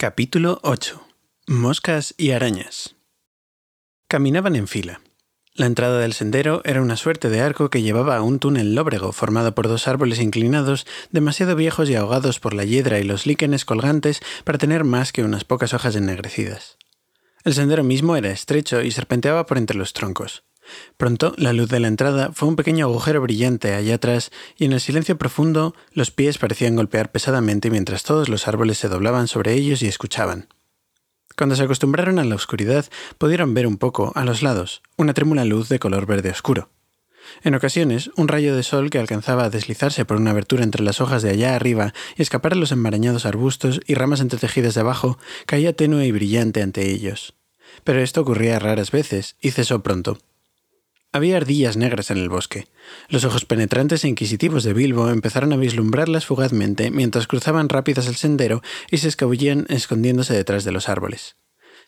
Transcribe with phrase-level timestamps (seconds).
[0.00, 0.98] Capítulo 8.
[1.46, 2.96] Moscas y arañas.
[4.08, 5.02] Caminaban en fila.
[5.52, 9.12] La entrada del sendero era una suerte de arco que llevaba a un túnel lóbrego
[9.12, 13.66] formado por dos árboles inclinados, demasiado viejos y ahogados por la hiedra y los líquenes
[13.66, 16.78] colgantes para tener más que unas pocas hojas ennegrecidas.
[17.44, 20.44] El sendero mismo era estrecho y serpenteaba por entre los troncos.
[20.96, 24.72] Pronto la luz de la entrada fue un pequeño agujero brillante allá atrás y en
[24.72, 29.54] el silencio profundo los pies parecían golpear pesadamente mientras todos los árboles se doblaban sobre
[29.54, 30.48] ellos y escuchaban.
[31.36, 35.44] Cuando se acostumbraron a la oscuridad, pudieron ver un poco, a los lados, una trémula
[35.44, 36.70] luz de color verde oscuro.
[37.42, 41.00] En ocasiones, un rayo de sol que alcanzaba a deslizarse por una abertura entre las
[41.00, 45.18] hojas de allá arriba y escapar a los enmarañados arbustos y ramas entretejidas de abajo,
[45.46, 47.34] caía tenue y brillante ante ellos.
[47.84, 50.18] Pero esto ocurría raras veces y cesó pronto.
[51.12, 52.68] Había ardillas negras en el bosque.
[53.08, 58.14] Los ojos penetrantes e inquisitivos de Bilbo empezaron a vislumbrarlas fugazmente mientras cruzaban rápidas el
[58.14, 61.36] sendero y se escabullían escondiéndose detrás de los árboles.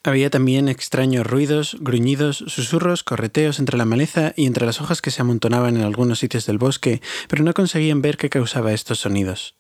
[0.03, 5.13] Había también extraños ruidos, gruñidos, susurros, correteos entre la maleza y entre las hojas que
[5.13, 9.55] se amontonaban en algunos sitios del bosque, pero no conseguían ver qué causaba estos sonidos.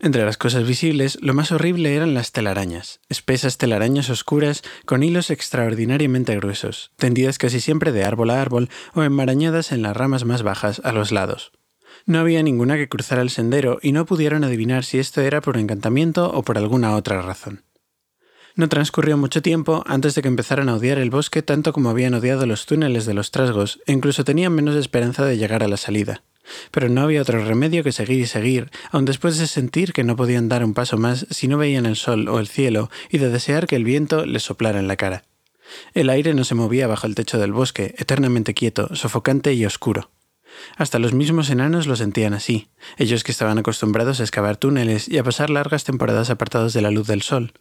[0.00, 5.30] Entre las cosas visibles, lo más horrible eran las telarañas, espesas telarañas oscuras con hilos
[5.30, 10.42] extraordinariamente gruesos, tendidas casi siempre de árbol a árbol o enmarañadas en las ramas más
[10.42, 11.52] bajas a los lados.
[12.06, 15.56] No había ninguna que cruzara el sendero y no pudieron adivinar si esto era por
[15.56, 17.64] encantamiento o por alguna otra razón.
[18.54, 22.14] No transcurrió mucho tiempo antes de que empezaran a odiar el bosque tanto como habían
[22.14, 25.76] odiado los túneles de los trasgos e incluso tenían menos esperanza de llegar a la
[25.76, 26.22] salida.
[26.70, 30.16] Pero no había otro remedio que seguir y seguir, aun después de sentir que no
[30.16, 33.30] podían dar un paso más si no veían el sol o el cielo y de
[33.30, 35.24] desear que el viento les soplara en la cara.
[35.94, 40.10] El aire no se movía bajo el techo del bosque, eternamente quieto, sofocante y oscuro.
[40.76, 45.18] Hasta los mismos enanos lo sentían así, ellos que estaban acostumbrados a excavar túneles y
[45.18, 47.52] a pasar largas temporadas apartados de la luz del sol.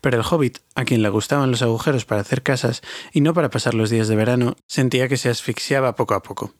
[0.00, 3.50] Pero el hobbit, a quien le gustaban los agujeros para hacer casas y no para
[3.50, 6.54] pasar los días de verano, sentía que se asfixiaba poco a poco.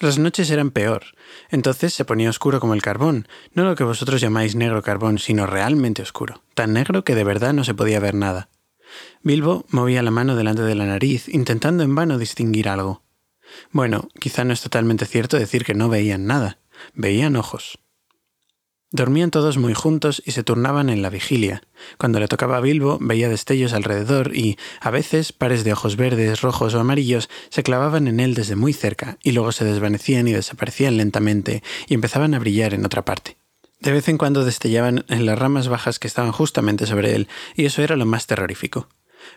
[0.00, 1.04] Las noches eran peor.
[1.50, 5.46] Entonces se ponía oscuro como el carbón, no lo que vosotros llamáis negro carbón, sino
[5.46, 8.48] realmente oscuro, tan negro que de verdad no se podía ver nada.
[9.22, 13.02] Bilbo movía la mano delante de la nariz, intentando en vano distinguir algo.
[13.70, 16.58] Bueno, quizá no es totalmente cierto decir que no veían nada,
[16.94, 17.78] veían ojos.
[18.94, 21.64] Dormían todos muy juntos y se turnaban en la vigilia.
[21.98, 26.42] Cuando le tocaba a Bilbo veía destellos alrededor y, a veces, pares de ojos verdes,
[26.42, 30.32] rojos o amarillos se clavaban en él desde muy cerca y luego se desvanecían y
[30.32, 33.36] desaparecían lentamente y empezaban a brillar en otra parte.
[33.80, 37.64] De vez en cuando destellaban en las ramas bajas que estaban justamente sobre él, y
[37.64, 38.86] eso era lo más terrorífico.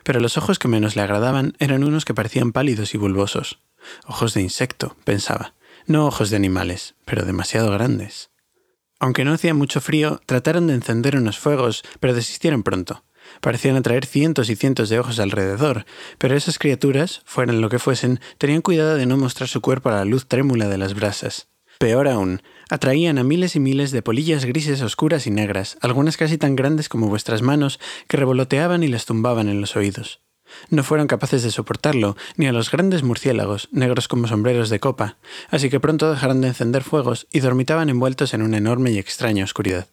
[0.04, 3.58] Pero los ojos que menos le agradaban eran unos que parecían pálidos y bulbosos.
[4.06, 5.54] Ojos de insecto, pensaba.
[5.84, 8.30] No ojos de animales, pero demasiado grandes.
[9.00, 13.04] Aunque no hacía mucho frío, trataron de encender unos fuegos, pero desistieron pronto.
[13.40, 15.84] Parecían atraer cientos y cientos de ojos alrededor,
[16.18, 19.92] pero esas criaturas, fueran lo que fuesen, tenían cuidado de no mostrar su cuerpo a
[19.92, 21.48] la luz trémula de las brasas.
[21.78, 26.36] Peor aún, atraían a miles y miles de polillas grises oscuras y negras, algunas casi
[26.36, 27.78] tan grandes como vuestras manos,
[28.08, 30.20] que revoloteaban y les tumbaban en los oídos.
[30.70, 35.16] No fueron capaces de soportarlo, ni a los grandes murciélagos, negros como sombreros de copa,
[35.50, 39.44] así que pronto dejaron de encender fuegos y dormitaban envueltos en una enorme y extraña
[39.44, 39.88] oscuridad.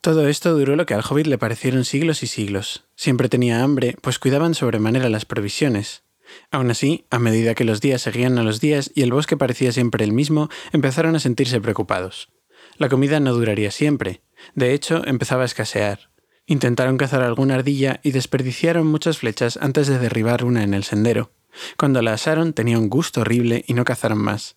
[0.00, 2.84] Todo esto duró lo que al hobbit le parecieron siglos y siglos.
[2.94, 6.02] Siempre tenía hambre, pues cuidaban sobremanera las provisiones.
[6.50, 9.72] Aun así, a medida que los días seguían a los días y el bosque parecía
[9.72, 12.28] siempre el mismo, empezaron a sentirse preocupados.
[12.76, 14.20] La comida no duraría siempre.
[14.54, 16.10] De hecho, empezaba a escasear.
[16.46, 21.30] Intentaron cazar alguna ardilla y desperdiciaron muchas flechas antes de derribar una en el sendero.
[21.78, 24.56] Cuando la asaron tenía un gusto horrible y no cazaron más.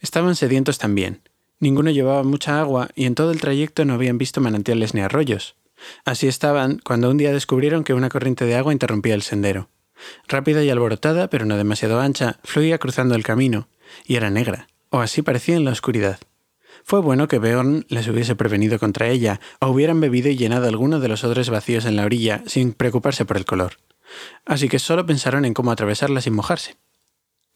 [0.00, 1.22] Estaban sedientos también.
[1.58, 5.56] Ninguno llevaba mucha agua y en todo el trayecto no habían visto manantiales ni arroyos.
[6.04, 9.68] Así estaban cuando un día descubrieron que una corriente de agua interrumpía el sendero.
[10.28, 13.68] Rápida y alborotada, pero no demasiado ancha, fluía cruzando el camino,
[14.06, 16.20] y era negra, o así parecía en la oscuridad.
[16.88, 21.00] Fue bueno que Beorn les hubiese prevenido contra ella, o hubieran bebido y llenado alguno
[21.00, 23.74] de los odres vacíos en la orilla, sin preocuparse por el color.
[24.46, 26.76] Así que solo pensaron en cómo atravesarla sin mojarse.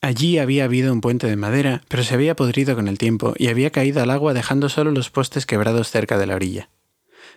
[0.03, 3.49] Allí había habido un puente de madera, pero se había podrido con el tiempo y
[3.49, 6.69] había caído al agua dejando solo los postes quebrados cerca de la orilla.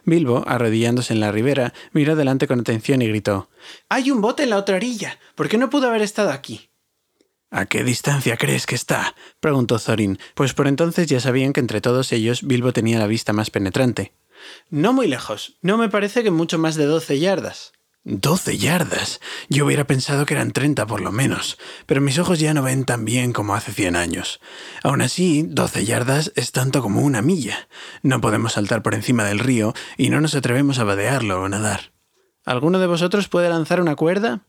[0.03, 3.47] Bilbo, arrodillándose en la ribera, miró delante con atención y gritó
[3.87, 5.17] Hay un bote en la otra orilla.
[5.33, 6.67] ¿Por qué no pudo haber estado aquí?
[7.51, 9.15] ¿A qué distancia crees que está?
[9.39, 13.33] preguntó Thorin, pues por entonces ya sabían que entre todos ellos Bilbo tenía la vista
[13.33, 14.13] más penetrante.
[14.69, 15.57] No muy lejos.
[15.61, 17.71] No me parece que mucho más de doce yardas.
[18.07, 19.19] Doce yardas.
[19.49, 21.57] Yo hubiera pensado que eran treinta por lo menos,
[21.87, 24.39] pero mis ojos ya no ven tan bien como hace cien años.
[24.83, 27.67] Aún así, doce yardas es tanto como una milla.
[28.03, 31.93] No podemos saltar por encima del río y no nos atrevemos a vadearlo o nadar.
[32.45, 34.45] ¿Alguno de vosotros puede lanzar una cuerda?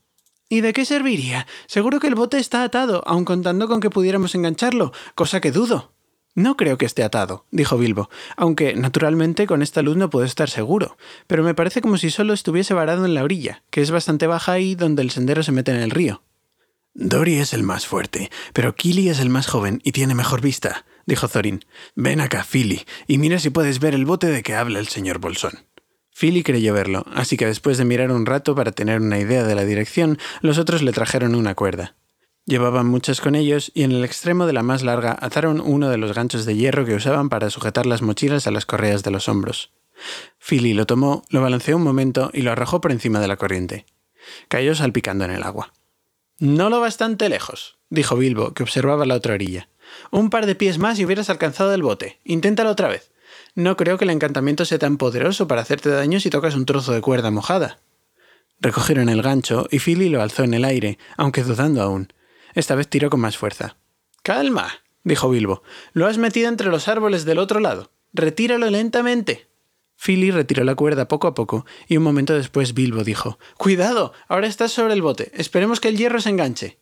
[0.48, 1.46] ¿Y de qué serviría?
[1.66, 5.92] Seguro que el bote está atado, aun contando con que pudiéramos engancharlo, cosa que dudo.
[6.36, 10.50] No creo que esté atado, dijo Bilbo, aunque, naturalmente, con esta luz no puedo estar
[10.50, 14.26] seguro, pero me parece como si solo estuviese varado en la orilla, que es bastante
[14.26, 16.22] baja ahí donde el sendero se mete en el río.
[16.94, 20.84] Dory es el más fuerte, pero Kili es el más joven y tiene mejor vista,
[21.06, 21.64] dijo Thorin.
[21.94, 25.18] Ven acá, Philly, y mira si puedes ver el bote de que habla el señor
[25.18, 25.65] Bolsón.
[26.18, 29.54] Philly creyó verlo, así que después de mirar un rato para tener una idea de
[29.54, 31.94] la dirección, los otros le trajeron una cuerda.
[32.46, 35.98] Llevaban muchas con ellos y en el extremo de la más larga ataron uno de
[35.98, 39.28] los ganchos de hierro que usaban para sujetar las mochilas a las correas de los
[39.28, 39.72] hombros.
[40.38, 43.84] Philly lo tomó, lo balanceó un momento y lo arrojó por encima de la corriente.
[44.48, 45.74] Cayó salpicando en el agua.
[46.38, 49.68] No lo bastante lejos, dijo Bilbo, que observaba la otra orilla.
[50.10, 52.20] Un par de pies más y hubieras alcanzado el bote.
[52.24, 53.10] Inténtalo otra vez.
[53.56, 56.92] No creo que el encantamiento sea tan poderoso para hacerte daño si tocas un trozo
[56.92, 57.80] de cuerda mojada.
[58.60, 62.12] Recogieron el gancho y Philly lo alzó en el aire, aunque dudando aún.
[62.54, 63.78] Esta vez tiró con más fuerza.
[64.22, 65.62] Calma, dijo Bilbo.
[65.94, 67.90] Lo has metido entre los árboles del otro lado.
[68.12, 69.48] Retíralo lentamente.
[69.96, 74.48] Philly retiró la cuerda poco a poco y un momento después Bilbo dijo Cuidado, ahora
[74.48, 75.32] estás sobre el bote.
[75.34, 76.78] Esperemos que el hierro se enganche.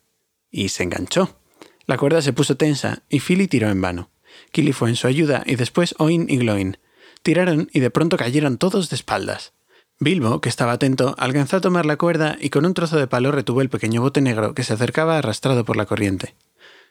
[0.50, 1.38] Y se enganchó.
[1.86, 4.10] La cuerda se puso tensa y Philly tiró en vano.
[4.54, 6.78] Killy fue en su ayuda y después Oin y Gloin.
[7.24, 9.52] Tiraron y de pronto cayeron todos de espaldas.
[9.98, 13.32] Bilbo, que estaba atento, alcanzó a tomar la cuerda y con un trozo de palo
[13.32, 16.36] retuvo el pequeño bote negro que se acercaba arrastrado por la corriente.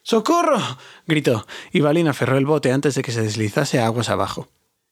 [0.02, 0.60] ¡Socorro!
[1.08, 4.50] gritó, y Balin aferró el bote antes de que se deslizase aguas abajo.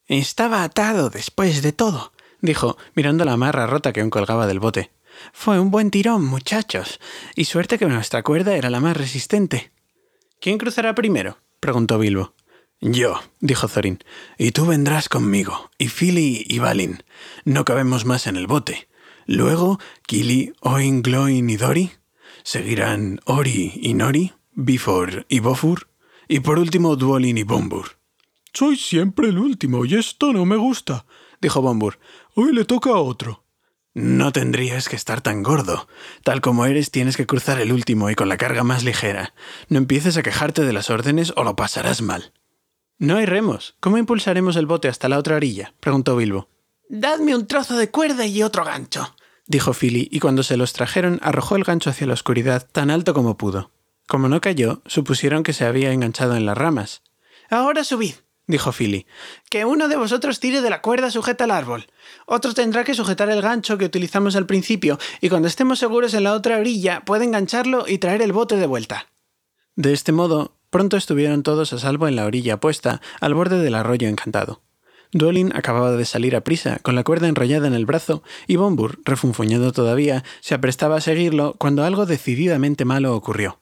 [0.08, 4.92] Estaba atado después de todo, dijo, mirando la amarra rota que aún colgaba del bote.
[5.34, 7.02] Fue un buen tirón, muchachos,
[7.36, 9.74] y suerte que nuestra cuerda era la más resistente.
[10.40, 11.38] ¿Quién cruzará primero?
[11.60, 12.34] preguntó Bilbo.
[12.82, 14.00] Yo, dijo Thorin,
[14.40, 17.04] y tú vendrás conmigo, y Philly y Balin.
[17.46, 18.90] No cabemos más en el bote.
[19.28, 21.92] Luego, Kili, Oin, Gloin y Dori.
[22.42, 25.90] Seguirán Ori y Nori, Bifor y Bofur.
[26.28, 28.00] Y por último, Duolin y Bombur.
[28.52, 31.06] Soy siempre el último, y esto no me gusta,
[31.40, 32.00] dijo Bombur.
[32.34, 33.44] Hoy le toca a otro.
[33.94, 35.88] No tendrías que estar tan gordo.
[36.24, 39.36] Tal como eres, tienes que cruzar el último y con la carga más ligera.
[39.70, 42.34] No empieces a quejarte de las órdenes o lo pasarás mal.
[43.02, 43.74] No hay remos.
[43.80, 45.74] ¿Cómo impulsaremos el bote hasta la otra orilla?
[45.80, 46.50] preguntó Bilbo.
[46.88, 49.16] Dadme un trozo de cuerda y otro gancho,
[49.48, 53.16] dijo Philly, y cuando se los trajeron arrojó el gancho hacia la oscuridad tan alto
[53.16, 53.72] como pudo.
[54.08, 57.02] Como no cayó, supusieron que se había enganchado en las ramas.
[57.50, 58.14] Ahora subid,
[58.46, 59.08] dijo Philly.
[59.50, 61.88] Que uno de vosotros tire de la cuerda sujeta al árbol.
[62.28, 66.26] Otro tendrá que sujetar el gancho que utilizamos al principio, y cuando estemos seguros en
[66.26, 69.08] la otra orilla, puede engancharlo y traer el bote de vuelta.
[69.76, 73.76] De este modo, Pronto estuvieron todos a salvo en la orilla opuesta, al borde del
[73.76, 74.62] arroyo encantado.
[75.12, 79.00] Duolin acababa de salir a prisa, con la cuerda enrollada en el brazo, y Bombur,
[79.04, 83.60] refunfuñando todavía, se aprestaba a seguirlo cuando algo decididamente malo ocurrió.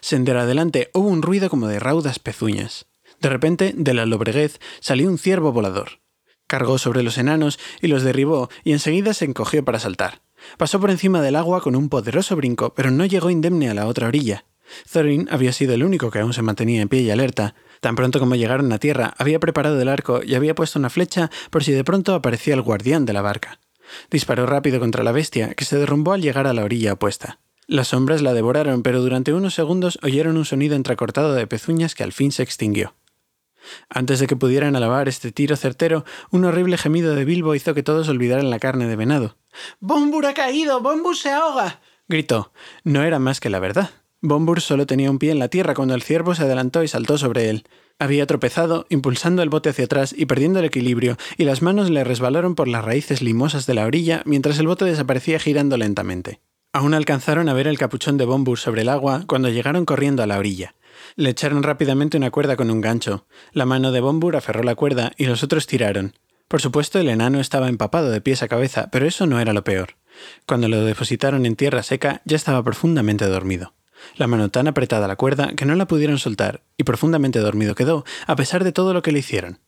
[0.00, 2.86] Sendero adelante hubo un ruido como de raudas pezuñas.
[3.20, 6.00] De repente, de la lobreguez salió un ciervo volador.
[6.46, 10.22] Cargó sobre los enanos y los derribó, y enseguida se encogió para saltar.
[10.56, 13.88] Pasó por encima del agua con un poderoso brinco, pero no llegó indemne a la
[13.88, 14.44] otra orilla.
[14.90, 17.54] Thorin había sido el único que aún se mantenía en pie y alerta.
[17.80, 21.30] Tan pronto como llegaron a tierra, había preparado el arco y había puesto una flecha
[21.50, 23.60] por si de pronto aparecía el guardián de la barca.
[24.10, 27.38] Disparó rápido contra la bestia, que se derrumbó al llegar a la orilla opuesta.
[27.66, 32.02] Las sombras la devoraron, pero durante unos segundos oyeron un sonido entrecortado de pezuñas que
[32.02, 32.94] al fin se extinguió.
[33.88, 37.82] Antes de que pudieran alabar este tiro certero, un horrible gemido de Bilbo hizo que
[37.82, 39.36] todos olvidaran la carne de venado.
[39.80, 40.80] ¡Bombur ha caído!
[40.80, 41.80] ¡Bombur se ahoga!
[42.06, 42.52] gritó.
[42.82, 43.90] No era más que la verdad.
[44.26, 47.18] Bombur solo tenía un pie en la tierra cuando el ciervo se adelantó y saltó
[47.18, 47.64] sobre él.
[47.98, 52.04] Había tropezado, impulsando el bote hacia atrás y perdiendo el equilibrio, y las manos le
[52.04, 56.40] resbalaron por las raíces limosas de la orilla mientras el bote desaparecía girando lentamente.
[56.72, 60.26] Aún alcanzaron a ver el capuchón de Bombur sobre el agua cuando llegaron corriendo a
[60.26, 60.74] la orilla.
[61.16, 63.26] Le echaron rápidamente una cuerda con un gancho.
[63.52, 66.14] La mano de Bombur aferró la cuerda y los otros tiraron.
[66.48, 69.64] Por supuesto, el enano estaba empapado de pies a cabeza, pero eso no era lo
[69.64, 69.96] peor.
[70.46, 73.74] Cuando lo depositaron en tierra seca, ya estaba profundamente dormido
[74.16, 77.74] la mano tan apretada a la cuerda que no la pudieron soltar, y profundamente dormido
[77.74, 79.58] quedó, a pesar de todo lo que le hicieron.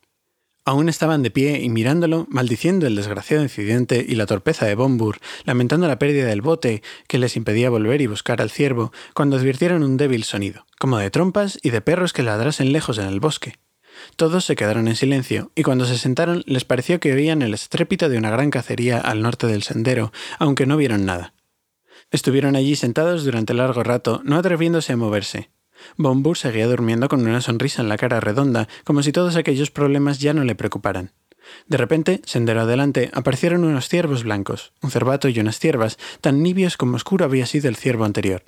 [0.69, 5.19] Aún estaban de pie y mirándolo, maldiciendo el desgraciado incidente y la torpeza de Bombur,
[5.45, 9.85] lamentando la pérdida del bote que les impedía volver y buscar al ciervo, cuando advirtieron
[9.85, 13.55] un débil sonido, como de trompas y de perros que ladrasen lejos en el bosque.
[14.17, 18.09] Todos se quedaron en silencio, y cuando se sentaron les pareció que oían el estrépito
[18.09, 21.33] de una gran cacería al norte del sendero, aunque no vieron nada.
[22.11, 25.51] Estuvieron allí sentados durante largo rato, no atreviéndose a moverse.
[25.97, 30.19] Bombur seguía durmiendo con una sonrisa en la cara redonda, como si todos aquellos problemas
[30.19, 31.13] ya no le preocuparan.
[31.69, 36.77] De repente, sendero adelante, aparecieron unos ciervos blancos, un cervato y unas ciervas, tan nibios
[36.77, 38.45] como oscuro había sido el ciervo anterior.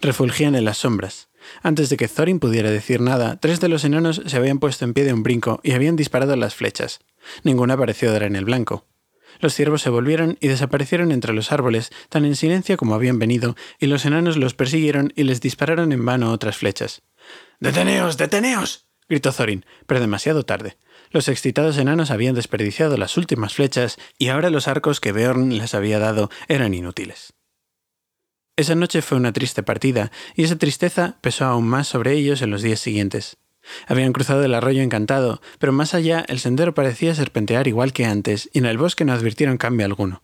[0.00, 1.28] Refulgían en las sombras.
[1.62, 4.94] Antes de que Thorin pudiera decir nada, tres de los enanos se habían puesto en
[4.94, 6.98] pie de un brinco y habían disparado las flechas.
[7.44, 8.84] Ninguna pareció dar en el blanco.
[9.40, 13.56] Los ciervos se volvieron y desaparecieron entre los árboles, tan en silencio como habían venido,
[13.78, 17.02] y los enanos los persiguieron y les dispararon en vano otras flechas.
[17.60, 18.16] ¡Deteneos!
[18.16, 18.86] ¡Deteneos!
[19.08, 20.76] gritó Thorin, pero demasiado tarde.
[21.10, 25.74] Los excitados enanos habían desperdiciado las últimas flechas y ahora los arcos que Beorn les
[25.74, 27.32] había dado eran inútiles.
[28.56, 32.50] Esa noche fue una triste partida, y esa tristeza pesó aún más sobre ellos en
[32.50, 33.36] los días siguientes.
[33.86, 38.48] Habían cruzado el arroyo encantado, pero más allá el sendero parecía serpentear igual que antes,
[38.52, 40.22] y en el bosque no advirtieron cambio alguno.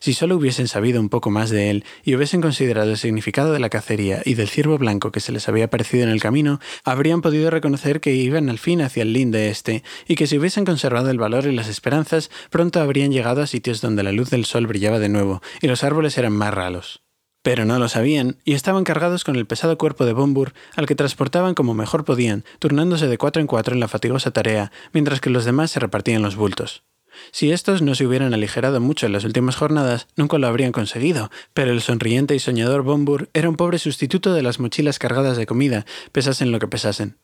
[0.00, 3.60] Si solo hubiesen sabido un poco más de él y hubiesen considerado el significado de
[3.60, 7.22] la cacería y del ciervo blanco que se les había aparecido en el camino, habrían
[7.22, 11.10] podido reconocer que iban al fin hacia el linde este, y que si hubiesen conservado
[11.10, 14.66] el valor y las esperanzas, pronto habrían llegado a sitios donde la luz del sol
[14.66, 17.05] brillaba de nuevo y los árboles eran más ralos.
[17.46, 20.96] Pero no lo sabían, y estaban cargados con el pesado cuerpo de Bombur, al que
[20.96, 25.30] transportaban como mejor podían, turnándose de cuatro en cuatro en la fatigosa tarea, mientras que
[25.30, 26.82] los demás se repartían los bultos.
[27.30, 31.30] Si estos no se hubieran aligerado mucho en las últimas jornadas, nunca lo habrían conseguido,
[31.54, 35.46] pero el sonriente y soñador Bombur era un pobre sustituto de las mochilas cargadas de
[35.46, 37.16] comida, pesasen lo que pesasen.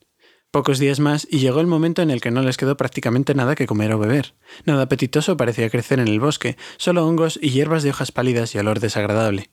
[0.53, 3.57] Pocos días más y llegó el momento en el que no les quedó prácticamente nada
[3.57, 4.35] que comer o beber.
[4.67, 8.59] Nada apetitoso parecía crecer en el bosque, solo hongos y hierbas de hojas pálidas y
[8.59, 9.51] olor desagradable.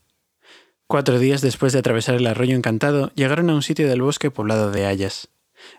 [0.91, 4.71] Cuatro días después de atravesar el arroyo encantado, llegaron a un sitio del bosque poblado
[4.71, 5.29] de hayas.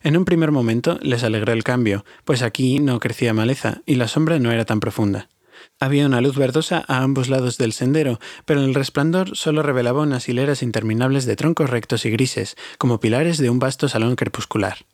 [0.04, 4.06] En un primer momento les alegró el cambio, pues aquí no crecía maleza y la
[4.06, 5.28] sombra no era tan profunda.
[5.80, 10.28] Había una luz verdosa a ambos lados del sendero, pero el resplandor solo revelaba unas
[10.28, 14.86] hileras interminables de troncos rectos y grises, como pilares de un vasto salón crepuscular.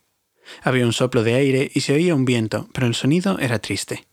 [0.63, 4.07] Había un soplo de aire y se oía un viento, pero el sonido era triste.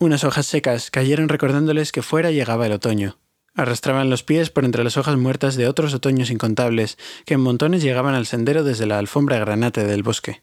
[0.00, 3.18] Unas hojas secas cayeron recordándoles que fuera llegaba el otoño.
[3.54, 7.82] Arrastraban los pies por entre las hojas muertas de otros otoños incontables, que en montones
[7.82, 10.42] llegaban al sendero desde la alfombra granate del bosque.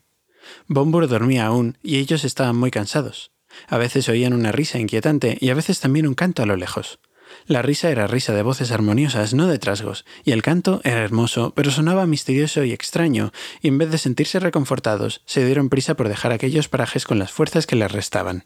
[0.67, 3.31] Bombur dormía aún, y ellos estaban muy cansados.
[3.67, 6.99] A veces oían una risa inquietante y a veces también un canto a lo lejos.
[7.47, 11.53] La risa era risa de voces armoniosas, no de trasgos, y el canto era hermoso,
[11.55, 16.07] pero sonaba misterioso y extraño, y en vez de sentirse reconfortados, se dieron prisa por
[16.07, 18.45] dejar aquellos parajes con las fuerzas que les restaban.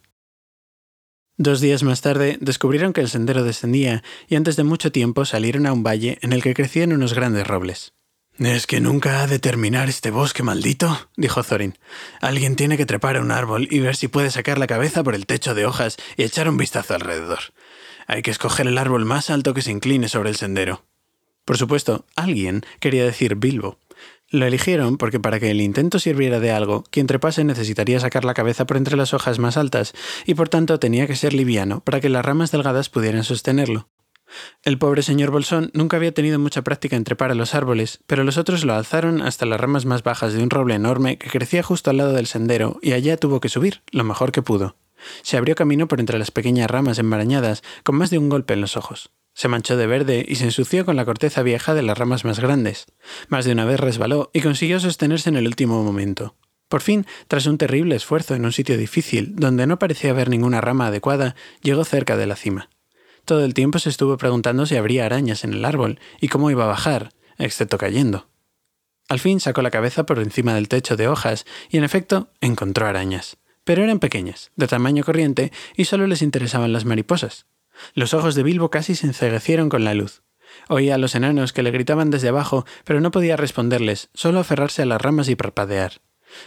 [1.38, 5.66] Dos días más tarde descubrieron que el sendero descendía y antes de mucho tiempo salieron
[5.66, 7.94] a un valle en el que crecían unos grandes robles.
[8.40, 11.78] Es que nunca ha de terminar este bosque maldito, dijo Thorin.
[12.22, 15.16] Alguien tiene que trepar a un árbol y ver si puede sacar la cabeza por
[15.16, 17.40] el techo de hojas y echar un vistazo alrededor.
[18.08, 20.86] Hay que escoger el árbol más alto que se incline sobre el sendero.
[21.46, 23.78] Por supuesto, alguien quería decir Bilbo,
[24.40, 28.34] lo eligieron porque para que el intento sirviera de algo, quien trepase necesitaría sacar la
[28.34, 29.94] cabeza por entre las hojas más altas,
[30.26, 33.90] y por tanto tenía que ser liviano para que las ramas delgadas pudieran sostenerlo.
[34.64, 38.24] El pobre señor Bolsón nunca había tenido mucha práctica en trepar a los árboles, pero
[38.24, 41.64] los otros lo alzaron hasta las ramas más bajas de un roble enorme que crecía
[41.64, 44.76] justo al lado del sendero, y allá tuvo que subir, lo mejor que pudo.
[45.22, 48.62] Se abrió camino por entre las pequeñas ramas enmarañadas, con más de un golpe en
[48.62, 49.12] los ojos.
[49.36, 52.40] Se manchó de verde y se ensució con la corteza vieja de las ramas más
[52.40, 52.86] grandes.
[53.28, 56.36] Más de una vez resbaló y consiguió sostenerse en el último momento.
[56.70, 60.62] Por fin, tras un terrible esfuerzo en un sitio difícil, donde no parecía haber ninguna
[60.62, 62.70] rama adecuada, llegó cerca de la cima.
[63.26, 66.64] Todo el tiempo se estuvo preguntando si habría arañas en el árbol y cómo iba
[66.64, 68.30] a bajar, excepto cayendo.
[69.10, 72.88] Al fin sacó la cabeza por encima del techo de hojas y en efecto encontró
[72.88, 73.36] arañas.
[73.66, 77.48] Pero eran pequeñas, de tamaño corriente, y solo les interesaban las mariposas.
[77.94, 80.24] Los ojos de Bilbo casi se enceguecieron con la luz.
[80.70, 84.82] Oía a los enanos que le gritaban desde abajo, pero no podía responderles, solo aferrarse
[84.82, 86.02] a las ramas y parpadear.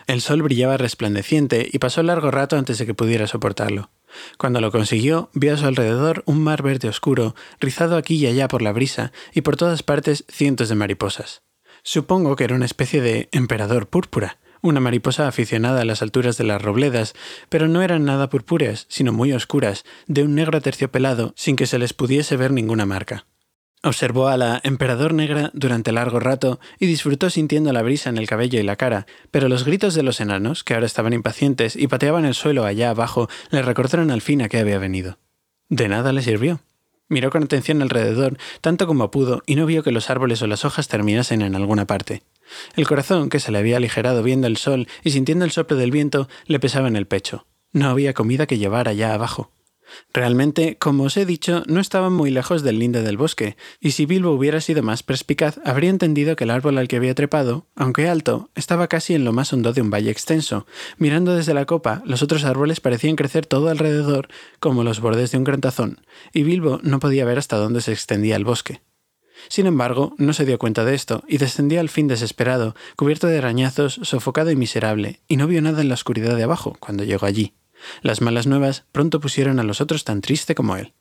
[0.06, 3.90] El sol brillaba resplandeciente y pasó largo rato antes de que pudiera soportarlo.
[4.38, 8.48] Cuando lo consiguió, vio a su alrededor un mar verde oscuro, rizado aquí y allá
[8.48, 11.42] por la brisa, y por todas partes cientos de mariposas.
[11.82, 16.44] Supongo que era una especie de emperador púrpura, una mariposa aficionada a las alturas de
[16.44, 17.14] las robledas,
[17.48, 21.78] pero no eran nada purpúreas, sino muy oscuras, de un negro terciopelado, sin que se
[21.78, 23.26] les pudiese ver ninguna marca.
[23.82, 28.26] Observó a la emperador negra durante largo rato y disfrutó sintiendo la brisa en el
[28.26, 31.86] cabello y la cara, pero los gritos de los enanos, que ahora estaban impacientes y
[31.86, 35.18] pateaban el suelo allá abajo, le recordaron al fin a qué había venido.
[35.68, 36.60] De nada le sirvió.
[37.08, 40.64] Miró con atención alrededor, tanto como pudo, y no vio que los árboles o las
[40.64, 42.22] hojas terminasen en alguna parte.
[42.76, 45.90] El corazón, que se le había aligerado viendo el sol y sintiendo el soplo del
[45.90, 47.46] viento, le pesaba en el pecho.
[47.72, 49.50] No había comida que llevar allá abajo.
[50.12, 54.06] Realmente, como os he dicho, no estaban muy lejos del linde del bosque, y si
[54.06, 58.08] Bilbo hubiera sido más perspicaz, habría entendido que el árbol al que había trepado, aunque
[58.08, 60.66] alto, estaba casi en lo más hondo de un valle extenso.
[60.96, 64.28] Mirando desde la copa, los otros árboles parecían crecer todo alrededor,
[64.60, 66.00] como los bordes de un gran tazón,
[66.32, 68.80] y Bilbo no podía ver hasta dónde se extendía el bosque.
[69.48, 73.38] Sin embargo, no se dio cuenta de esto, y descendía al fin desesperado, cubierto de
[73.38, 77.26] arañazos, sofocado y miserable, y no vio nada en la oscuridad de abajo cuando llegó
[77.26, 77.54] allí.
[78.02, 80.94] Las malas nuevas pronto pusieron a los otros tan triste como él.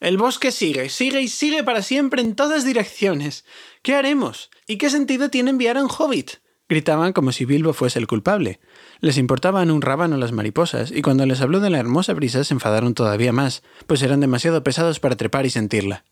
[0.00, 3.44] El bosque sigue, sigue y sigue para siempre en todas direcciones.
[3.82, 4.50] ¿Qué haremos?
[4.66, 6.42] ¿Y qué sentido tiene enviar a un hobbit?
[6.68, 8.58] Gritaban como si Bilbo fuese el culpable.
[9.00, 12.54] Les importaban un rábano las mariposas, y cuando les habló de la hermosa brisa se
[12.54, 16.04] enfadaron todavía más, pues eran demasiado pesados para trepar y sentirla.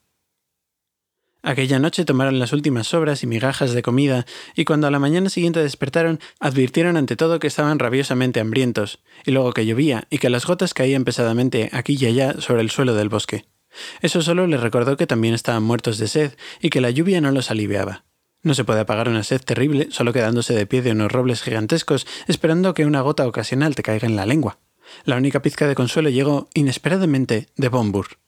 [1.43, 5.31] Aquella noche tomaron las últimas sobras y migajas de comida, y cuando a la mañana
[5.31, 10.29] siguiente despertaron, advirtieron ante todo que estaban rabiosamente hambrientos, y luego que llovía y que
[10.29, 13.47] las gotas caían pesadamente aquí y allá sobre el suelo del bosque.
[14.03, 17.31] Eso solo les recordó que también estaban muertos de sed y que la lluvia no
[17.31, 18.05] los aliviaba.
[18.43, 22.07] No se puede apagar una sed terrible solo quedándose de pie de unos robles gigantescos
[22.27, 24.59] esperando que una gota ocasional te caiga en la lengua.
[25.05, 28.19] La única pizca de consuelo llegó, inesperadamente, de Bombur.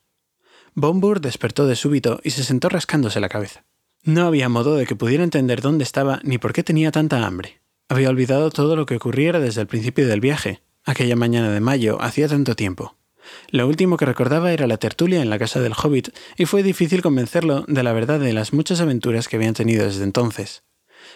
[0.75, 3.65] Bombur despertó de súbito y se sentó rascándose la cabeza.
[4.05, 7.61] No había modo de que pudiera entender dónde estaba ni por qué tenía tanta hambre.
[7.89, 12.01] Había olvidado todo lo que ocurriera desde el principio del viaje, aquella mañana de mayo,
[12.01, 12.97] hacía tanto tiempo.
[13.51, 17.03] Lo último que recordaba era la tertulia en la casa del hobbit, y fue difícil
[17.03, 20.65] convencerlo de la verdad de las muchas aventuras que habían tenido desde entonces.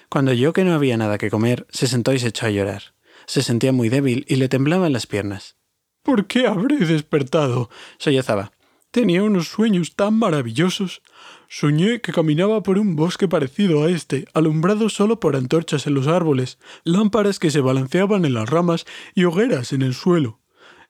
[0.09, 2.95] Cuando oyó que no había nada que comer, se sentó y se echó a llorar.
[3.27, 5.57] Se sentía muy débil y le temblaban las piernas.
[6.03, 7.71] ¿Por qué habré despertado?
[7.99, 8.53] sollozaba.
[8.97, 11.03] Tenía unos sueños tan maravillosos.
[11.49, 16.07] Soñé que caminaba por un bosque parecido a este, alumbrado solo por antorchas en los
[16.07, 20.41] árboles, lámparas que se balanceaban en las ramas y hogueras en el suelo.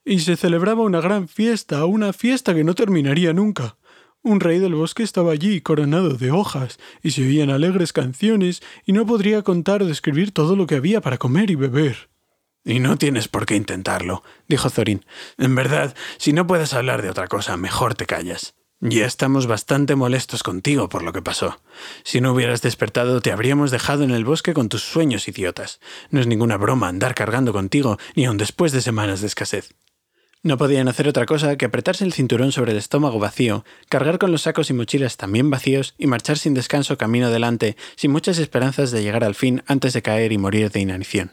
[0.04, 3.76] Y se celebraba una gran fiesta, una fiesta que no terminaría nunca.
[4.22, 8.92] Un rey del bosque estaba allí, coronado de hojas, y se oían alegres canciones, y
[8.92, 12.08] no podría contar o describir todo lo que había para comer y beber.
[12.66, 15.06] Y no tienes por qué intentarlo, dijo Thorin.
[15.38, 18.54] En verdad, si no puedes hablar de otra cosa, mejor te callas.
[18.80, 21.60] Ya estamos bastante molestos contigo por lo que pasó.
[22.02, 25.78] Si no hubieras despertado, te habríamos dejado en el bosque con tus sueños idiotas.
[26.10, 29.72] No es ninguna broma andar cargando contigo, ni aun después de semanas de escasez.
[30.42, 34.32] No podían hacer otra cosa que apretarse el cinturón sobre el estómago vacío, cargar con
[34.32, 38.90] los sacos y mochilas también vacíos y marchar sin descanso camino adelante, sin muchas esperanzas
[38.90, 41.32] de llegar al fin antes de caer y morir de inanición.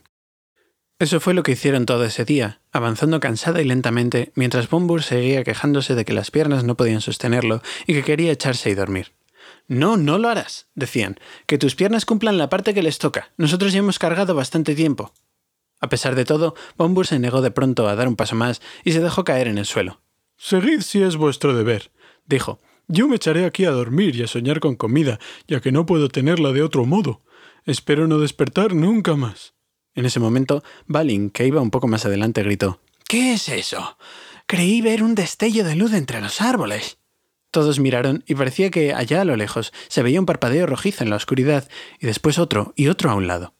[1.00, 5.44] Eso fue lo que hicieron todo ese día, avanzando cansada y lentamente, mientras Bombur seguía
[5.44, 9.12] quejándose de que las piernas no podían sostenerlo y que quería echarse y dormir.
[9.68, 11.20] No, no lo harás, decían.
[11.48, 13.32] Que tus piernas cumplan la parte que les toca.
[13.38, 15.14] Nosotros ya hemos cargado bastante tiempo.
[15.80, 18.92] A pesar de todo, Bombur se negó de pronto a dar un paso más y
[18.94, 20.02] se dejó caer en el suelo.
[20.38, 21.92] Seguid si es vuestro deber,
[22.26, 22.60] dijo.
[22.88, 26.10] Yo me echaré aquí a dormir y a soñar con comida, ya que no puedo
[26.10, 27.22] tenerla de otro modo.
[27.66, 29.53] Espero no despertar nunca más.
[29.96, 33.98] En ese momento, Balin, que iba un poco más adelante, gritó ¿Qué es eso?
[34.48, 36.98] Creí ver un destello de luz entre los árboles.
[37.52, 41.12] Todos miraron y parecía que allá a lo lejos se veía un parpadeo rojizo en
[41.12, 43.54] la oscuridad y después otro y otro a un lado.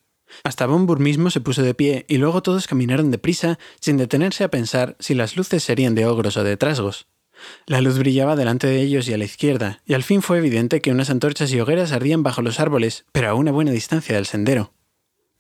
[0.44, 4.50] Hasta Bombur mismo se puso de pie y luego todos caminaron deprisa sin detenerse a
[4.50, 7.08] pensar si las luces serían de ogros o de trasgos.
[7.68, 10.82] La luz brillaba delante de ellos y a la izquierda, y al fin fue evidente
[10.82, 14.26] que unas antorchas y hogueras ardían bajo los árboles, pero a una buena distancia del
[14.26, 14.74] sendero.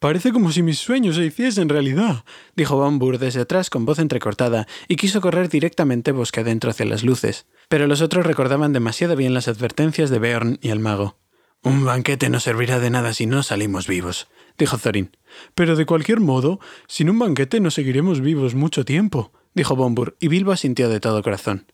[0.03, 2.25] Parece como si mis sueños se hiciesen realidad,
[2.57, 7.05] dijo Bombur desde atrás con voz entrecortada, y quiso correr directamente bosque adentro hacia las
[7.05, 7.45] luces.
[7.69, 11.15] Pero los otros recordaban demasiado bien las advertencias de Beorn y el mago.
[11.61, 15.15] Un banquete no servirá de nada si no salimos vivos, dijo Thorin.
[15.55, 20.27] Pero de cualquier modo, sin un banquete no seguiremos vivos mucho tiempo, dijo Bombur, y
[20.27, 21.65] Bilbo asintió de todo corazón.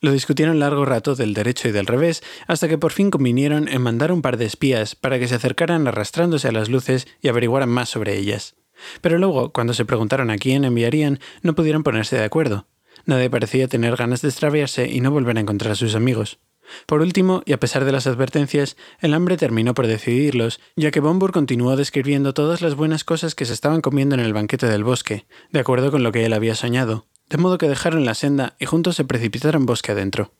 [0.00, 3.82] Lo discutieron largo rato del derecho y del revés, hasta que por fin convinieron en
[3.82, 7.68] mandar un par de espías para que se acercaran arrastrándose a las luces y averiguaran
[7.68, 8.56] más sobre ellas.
[9.00, 12.66] Pero luego, cuando se preguntaron a quién enviarían, no pudieron ponerse de acuerdo.
[13.06, 16.38] Nadie parecía tener ganas de extraviarse y no volver a encontrar a sus amigos.
[16.86, 21.00] Por último, y a pesar de las advertencias, el hambre terminó por decidirlos, ya que
[21.00, 24.84] Bombur continuó describiendo todas las buenas cosas que se estaban comiendo en el banquete del
[24.84, 28.54] bosque, de acuerdo con lo que él había soñado, de modo que dejaron la senda
[28.58, 30.32] y juntos se precipitaron bosque adentro.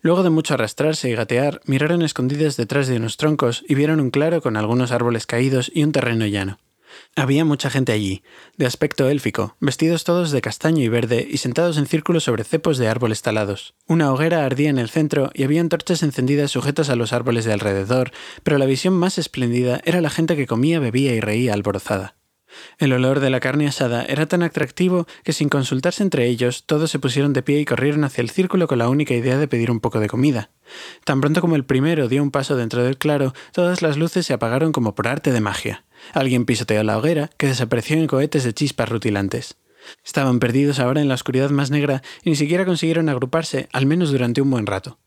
[0.00, 4.10] Luego de mucho arrastrarse y gatear, miraron escondidas detrás de unos troncos y vieron un
[4.10, 6.58] claro con algunos árboles caídos y un terreno llano.
[7.14, 8.22] Había mucha gente allí,
[8.56, 12.78] de aspecto élfico, vestidos todos de castaño y verde y sentados en círculo sobre cepos
[12.78, 13.74] de árboles talados.
[13.86, 17.52] Una hoguera ardía en el centro y había antorchas encendidas sujetas a los árboles de
[17.52, 22.16] alrededor, pero la visión más espléndida era la gente que comía, bebía y reía alborozada.
[22.78, 26.90] El olor de la carne asada era tan atractivo que sin consultarse entre ellos, todos
[26.90, 29.70] se pusieron de pie y corrieron hacia el círculo con la única idea de pedir
[29.70, 30.50] un poco de comida.
[31.04, 34.32] Tan pronto como el primero dio un paso dentro del claro, todas las luces se
[34.32, 35.84] apagaron como por arte de magia.
[36.12, 39.56] Alguien pisoteó la hoguera, que desapareció en cohetes de chispas rutilantes.
[40.04, 44.10] Estaban perdidos ahora en la oscuridad más negra y ni siquiera consiguieron agruparse, al menos
[44.10, 44.98] durante un buen rato.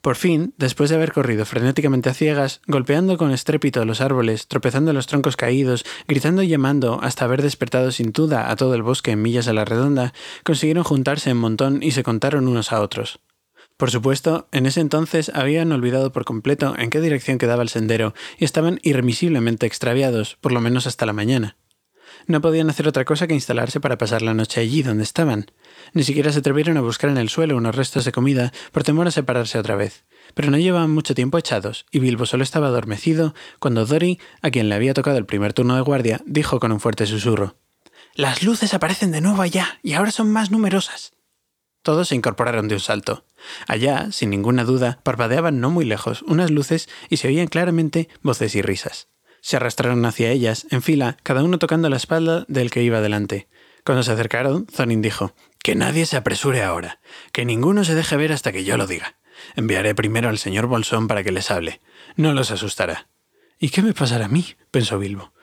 [0.00, 4.92] Por fin, después de haber corrido frenéticamente a ciegas, golpeando con estrépito los árboles, tropezando
[4.92, 9.10] los troncos caídos, gritando y llamando hasta haber despertado sin duda a todo el bosque
[9.10, 13.20] en millas a la redonda, consiguieron juntarse en montón y se contaron unos a otros.
[13.76, 18.14] Por supuesto, en ese entonces habían olvidado por completo en qué dirección quedaba el sendero
[18.36, 21.56] y estaban irremisiblemente extraviados, por lo menos hasta la mañana.
[22.26, 25.46] No podían hacer otra cosa que instalarse para pasar la noche allí donde estaban.
[25.92, 29.06] Ni siquiera se atrevieron a buscar en el suelo unos restos de comida por temor
[29.06, 30.04] a separarse otra vez.
[30.34, 34.68] Pero no llevaban mucho tiempo echados, y Bilbo solo estaba adormecido cuando Dory, a quien
[34.68, 37.56] le había tocado el primer turno de guardia, dijo con un fuerte susurro
[38.14, 41.12] Las luces aparecen de nuevo allá, y ahora son más numerosas.
[41.82, 43.24] Todos se incorporaron de un salto.
[43.66, 48.54] Allá, sin ninguna duda, parpadeaban no muy lejos unas luces y se oían claramente voces
[48.54, 49.08] y risas.
[49.40, 53.48] Se arrastraron hacia ellas, en fila, cada uno tocando la espalda del que iba delante.
[53.84, 55.32] Cuando se acercaron, Zonin dijo,
[55.68, 56.98] Que nadie se apresure ahora,
[57.30, 59.18] que ninguno se deje ver hasta que yo lo diga.
[59.54, 61.82] Enviaré primero al señor Bolsón para que les hable.
[62.16, 63.08] No los asustará.
[63.58, 64.56] ¿Y qué me pasará a mí?
[64.70, 65.34] pensó Bilbo.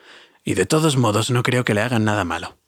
[0.42, 2.58] Y de todos modos no creo que le hagan nada malo.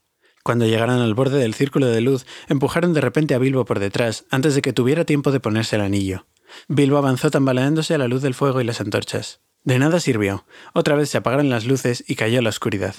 [0.44, 4.24] Cuando llegaron al borde del círculo de luz, empujaron de repente a Bilbo por detrás,
[4.30, 6.28] antes de que tuviera tiempo de ponerse el anillo.
[6.68, 9.40] Bilbo avanzó tambaleándose a la luz del fuego y las antorchas.
[9.64, 10.46] De nada sirvió.
[10.74, 12.94] Otra vez se apagaron las luces y cayó la oscuridad.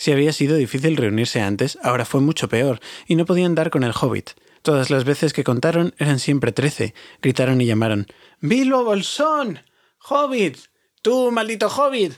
[0.00, 3.84] Si había sido difícil reunirse antes, ahora fue mucho peor, y no podían dar con
[3.84, 4.30] el hobbit.
[4.62, 6.94] Todas las veces que contaron eran siempre trece.
[7.20, 8.06] Gritaron y llamaron
[8.40, 9.60] Bilbo Bolsón.
[10.08, 10.56] Hobbit.
[11.02, 12.14] Tú, maldito hobbit.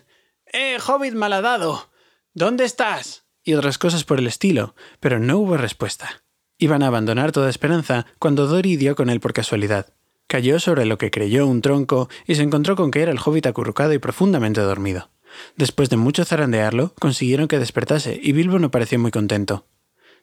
[0.52, 1.90] Eh, hobbit malhadado.
[2.34, 3.22] ¿Dónde estás?
[3.42, 6.22] y otras cosas por el estilo, pero no hubo respuesta.
[6.58, 9.92] Iban a abandonar toda esperanza cuando Dory dio con él por casualidad.
[10.28, 13.46] Cayó sobre lo que creyó un tronco y se encontró con que era el hobbit
[13.46, 15.10] acurrucado y profundamente dormido.
[15.56, 19.66] Después de mucho zarandearlo, consiguieron que despertase y Bilbo no pareció muy contento.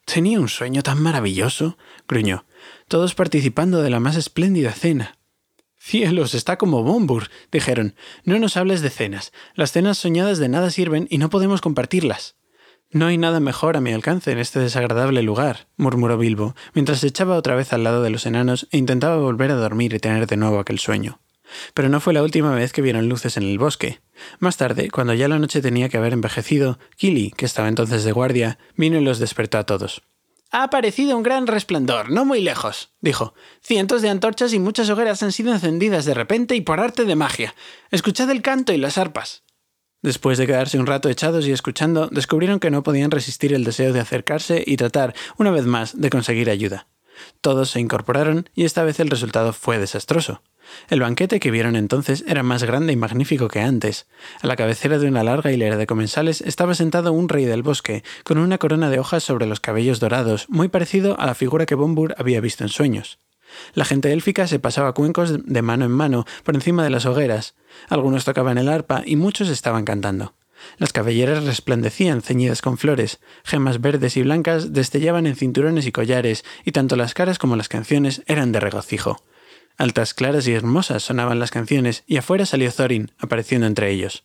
[0.04, 1.76] Tenía un sueño tan maravilloso,
[2.08, 2.44] gruñó,
[2.88, 5.18] todos participando de la más espléndida cena.
[5.78, 7.94] Cielos, está como Bombur, dijeron.
[8.24, 9.32] No nos hables de cenas.
[9.54, 12.36] Las cenas soñadas de nada sirven y no podemos compartirlas.
[12.92, 17.06] No hay nada mejor a mi alcance en este desagradable lugar, murmuró Bilbo, mientras se
[17.06, 20.26] echaba otra vez al lado de los enanos e intentaba volver a dormir y tener
[20.26, 21.20] de nuevo aquel sueño.
[21.74, 24.00] Pero no fue la última vez que vieron luces en el bosque.
[24.38, 28.12] Más tarde, cuando ya la noche tenía que haber envejecido, Kili, que estaba entonces de
[28.12, 30.02] guardia, vino y los despertó a todos.
[30.52, 33.34] Ha aparecido un gran resplandor, no muy lejos, dijo.
[33.62, 37.14] Cientos de antorchas y muchas hogueras han sido encendidas de repente y por arte de
[37.14, 37.54] magia.
[37.92, 39.44] Escuchad el canto y las arpas.
[40.02, 43.92] Después de quedarse un rato echados y escuchando, descubrieron que no podían resistir el deseo
[43.92, 46.88] de acercarse y tratar, una vez más, de conseguir ayuda.
[47.42, 50.42] Todos se incorporaron y esta vez el resultado fue desastroso.
[50.88, 54.06] El banquete que vieron entonces era más grande y magnífico que antes.
[54.42, 58.02] A la cabecera de una larga hilera de comensales estaba sentado un rey del bosque,
[58.24, 61.74] con una corona de hojas sobre los cabellos dorados, muy parecido a la figura que
[61.74, 63.18] Bombur había visto en sueños.
[63.74, 67.54] La gente élfica se pasaba cuencos de mano en mano por encima de las hogueras.
[67.88, 70.34] Algunos tocaban el arpa y muchos estaban cantando.
[70.76, 76.44] Las cabelleras resplandecían ceñidas con flores, gemas verdes y blancas destellaban en cinturones y collares,
[76.64, 79.22] y tanto las caras como las canciones eran de regocijo.
[79.80, 84.24] Altas, claras y hermosas sonaban las canciones, y afuera salió Thorin, apareciendo entre ellos.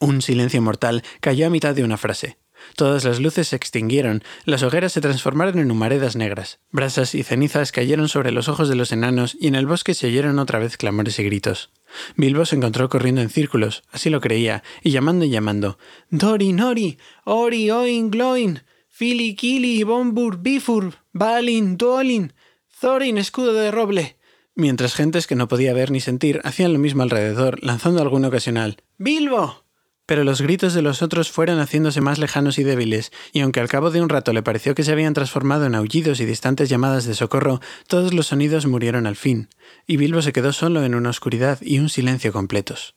[0.00, 2.38] Un silencio mortal cayó a mitad de una frase.
[2.76, 7.72] Todas las luces se extinguieron, las hogueras se transformaron en humaredas negras, brasas y cenizas
[7.72, 10.78] cayeron sobre los ojos de los enanos y en el bosque se oyeron otra vez
[10.78, 11.70] clamores y gritos.
[12.16, 15.78] Bilbo se encontró corriendo en círculos, así lo creía, y llamando y llamando
[16.08, 22.32] Dori, Nori, Ori, Oin, Gloin, Fili, Kili, Bombur, Bifur, Balin, Duolin,
[22.80, 24.15] Thorin, escudo de roble.
[24.58, 28.78] Mientras gentes que no podía ver ni sentir hacían lo mismo alrededor, lanzando algún ocasional
[28.96, 29.62] ¡Bilbo!
[30.06, 33.68] Pero los gritos de los otros fueron haciéndose más lejanos y débiles, y aunque al
[33.68, 37.04] cabo de un rato le pareció que se habían transformado en aullidos y distantes llamadas
[37.04, 39.50] de socorro, todos los sonidos murieron al fin,
[39.86, 42.94] y Bilbo se quedó solo en una oscuridad y un silencio completos.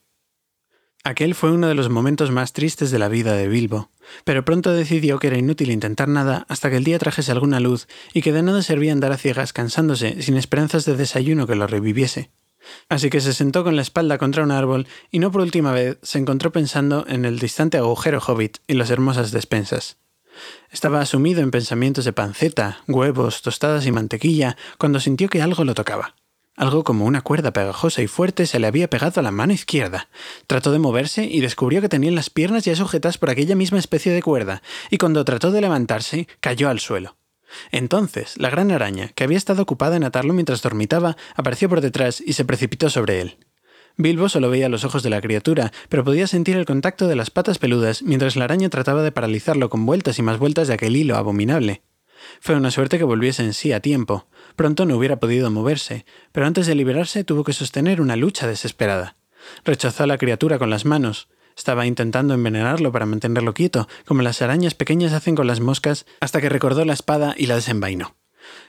[1.04, 3.90] Aquel fue uno de los momentos más tristes de la vida de Bilbo,
[4.26, 7.88] pero pronto decidió que era inútil intentar nada hasta que el día trajese alguna luz
[8.14, 11.68] y que de nada servía andar a ciegas cansándose sin esperanzas de desayuno que lo
[11.68, 12.32] reviviese.
[12.90, 15.98] Así que se sentó con la espalda contra un árbol y no por última vez
[16.04, 19.98] se encontró pensando en el distante agujero hobbit y las hermosas despensas.
[20.70, 25.74] Estaba sumido en pensamientos de panceta, huevos, tostadas y mantequilla cuando sintió que algo lo
[25.74, 26.16] tocaba.
[26.60, 30.10] Algo como una cuerda pegajosa y fuerte se le había pegado a la mano izquierda.
[30.46, 34.12] Trató de moverse y descubrió que tenía las piernas ya sujetas por aquella misma especie
[34.12, 37.16] de cuerda, y cuando trató de levantarse, cayó al suelo.
[37.72, 42.20] Entonces, la gran araña, que había estado ocupada en atarlo mientras dormitaba, apareció por detrás
[42.20, 43.38] y se precipitó sobre él.
[43.96, 47.30] Bilbo solo veía los ojos de la criatura, pero podía sentir el contacto de las
[47.30, 50.98] patas peludas mientras la araña trataba de paralizarlo con vueltas y más vueltas de aquel
[50.98, 51.84] hilo abominable.
[52.42, 54.28] Fue una suerte que volviese en sí a tiempo.
[54.60, 59.16] Pronto no hubiera podido moverse, pero antes de liberarse tuvo que sostener una lucha desesperada.
[59.64, 61.30] Rechazó a la criatura con las manos.
[61.56, 66.42] Estaba intentando envenenarlo para mantenerlo quieto, como las arañas pequeñas hacen con las moscas, hasta
[66.42, 68.18] que recordó la espada y la desenvainó.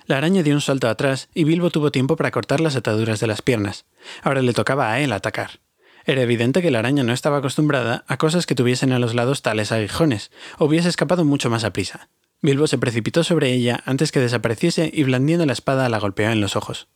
[0.07, 3.26] La araña dio un salto atrás y Bilbo tuvo tiempo para cortar las ataduras de
[3.26, 3.85] las piernas.
[4.22, 5.59] Ahora le tocaba a él atacar.
[6.05, 9.42] Era evidente que la araña no estaba acostumbrada a cosas que tuviesen a los lados
[9.42, 12.11] tales aguijones, o hubiese escapado mucho más a prisa.
[12.42, 16.40] Bilbo se precipitó sobre ella antes que desapareciese y blandiendo la espada la golpeó en
[16.40, 16.88] los ojos.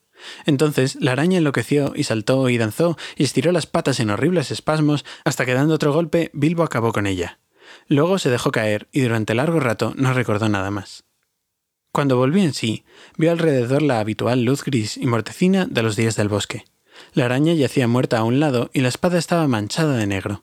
[0.47, 5.05] Entonces la araña enloqueció y saltó y danzó y estiró las patas en horribles espasmos
[5.25, 7.39] hasta que dando otro golpe Bilbo acabó con ella.
[7.89, 11.05] Luego se dejó caer y durante largo rato no recordó nada más.
[11.93, 12.85] Cuando volvió en sí,
[13.17, 16.65] vio alrededor la habitual luz gris y mortecina de los días del bosque.
[17.13, 20.43] La araña yacía muerta a un lado y la espada estaba manchada de negro.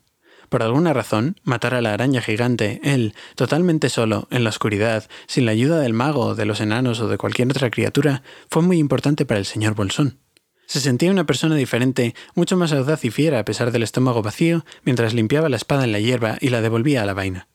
[0.51, 5.45] Por alguna razón, matar a la araña gigante, él, totalmente solo, en la oscuridad, sin
[5.45, 9.25] la ayuda del mago, de los enanos o de cualquier otra criatura, fue muy importante
[9.25, 10.19] para el señor Bolsón.
[10.65, 14.65] Se sentía una persona diferente, mucho más audaz y fiera a pesar del estómago vacío,
[14.83, 17.47] mientras limpiaba la espada en la hierba y la devolvía a la vaina.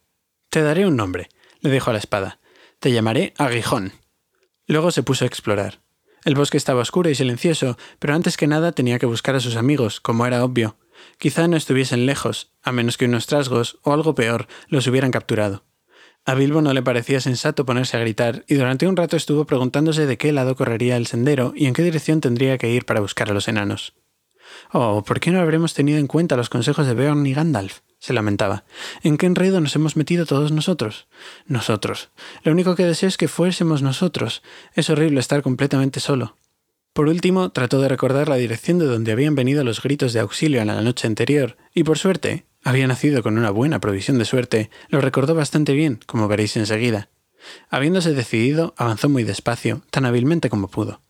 [0.48, 1.28] Te daré un nombre,
[1.60, 2.40] le dijo a la espada.
[2.80, 3.92] Te llamaré Aguijón.
[4.66, 5.82] Luego se puso a explorar.
[6.26, 9.54] El bosque estaba oscuro y silencioso, pero antes que nada tenía que buscar a sus
[9.54, 10.76] amigos, como era obvio.
[11.18, 15.62] Quizá no estuviesen lejos, a menos que unos trasgos, o algo peor, los hubieran capturado.
[16.24, 20.04] A Bilbo no le parecía sensato ponerse a gritar, y durante un rato estuvo preguntándose
[20.04, 23.30] de qué lado correría el sendero y en qué dirección tendría que ir para buscar
[23.30, 23.94] a los enanos.
[24.72, 27.80] Oh, ¿por qué no habremos tenido en cuenta los consejos de Beorn y Gandalf?
[27.98, 28.64] se lamentaba.
[29.02, 31.08] ¿En qué enredo nos hemos metido todos nosotros?
[31.46, 32.10] Nosotros.
[32.44, 34.42] Lo único que deseo es que fuésemos nosotros.
[34.74, 36.36] Es horrible estar completamente solo.
[36.92, 40.60] Por último, trató de recordar la dirección de donde habían venido los gritos de auxilio
[40.60, 44.70] en la noche anterior, y por suerte, había nacido con una buena provisión de suerte,
[44.88, 47.10] lo recordó bastante bien, como veréis enseguida.
[47.68, 51.02] Habiéndose decidido, avanzó muy despacio, tan hábilmente como pudo.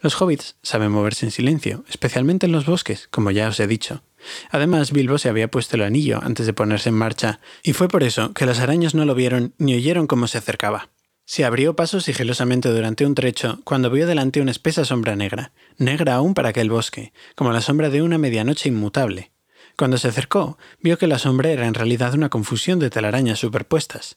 [0.00, 4.02] Los hobbits saben moverse en silencio, especialmente en los bosques, como ya os he dicho.
[4.50, 8.04] Además, Bilbo se había puesto el anillo antes de ponerse en marcha, y fue por
[8.04, 10.90] eso que las arañas no lo vieron ni oyeron cómo se acercaba.
[11.24, 16.14] Se abrió paso sigilosamente durante un trecho cuando vio delante una espesa sombra negra, negra
[16.14, 19.32] aún para aquel bosque, como la sombra de una medianoche inmutable.
[19.76, 24.16] Cuando se acercó, vio que la sombra era en realidad una confusión de telarañas superpuestas.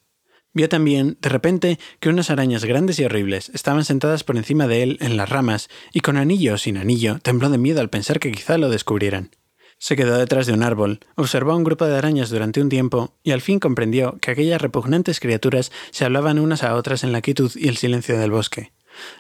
[0.54, 4.84] Vio también, de repente, que unas arañas grandes y horribles estaban sentadas por encima de
[4.84, 8.20] él en las ramas, y con anillo o sin anillo, tembló de miedo al pensar
[8.20, 9.32] que quizá lo descubrieran.
[9.78, 13.16] Se quedó detrás de un árbol, observó a un grupo de arañas durante un tiempo
[13.24, 17.22] y al fin comprendió que aquellas repugnantes criaturas se hablaban unas a otras en la
[17.22, 18.74] quietud y el silencio del bosque.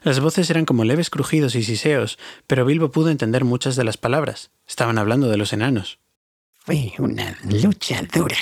[0.03, 3.97] Las voces eran como leves crujidos y siseos, pero Bilbo pudo entender muchas de las
[3.97, 4.51] palabras.
[4.67, 5.97] Estaban hablando de los enanos.
[6.63, 8.37] Fue una lucha dura,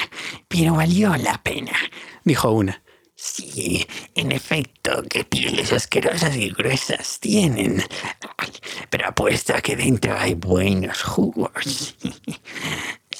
[0.49, 1.71] pero valió la pena,
[2.23, 2.81] dijo una.
[3.15, 7.83] Sí, en efecto, qué pieles asquerosas y gruesas tienen.
[8.89, 11.95] Pero apuesto a que dentro hay buenos jugos.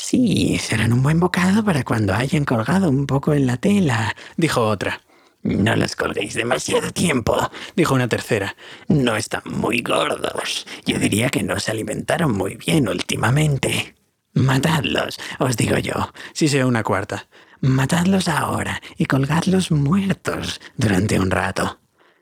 [0.02, 4.66] Sí, serán un buen bocado para cuando hayan colgado un poco en la tela, dijo
[4.66, 5.02] otra.
[5.44, 7.38] No los colguéis demasiado tiempo,
[7.76, 8.56] dijo una tercera.
[8.88, 10.66] No están muy gordos.
[10.86, 13.94] Yo diría que no se alimentaron muy bien últimamente.
[14.40, 17.28] Matadlos, os digo yo, si sea una cuarta.
[17.62, 21.80] Matadlos ahora y colgadlos muertos durante un rato.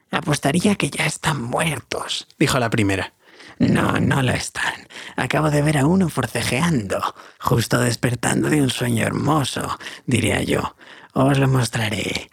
[0.10, 3.14] Apostaría que ya están muertos, dijo la primera.
[3.60, 4.88] No, no lo están.
[5.16, 7.02] Acabo de ver a uno forcejeando,
[7.40, 10.76] justo despertando de un sueño hermoso, diría yo.
[11.14, 12.30] Os lo mostraré.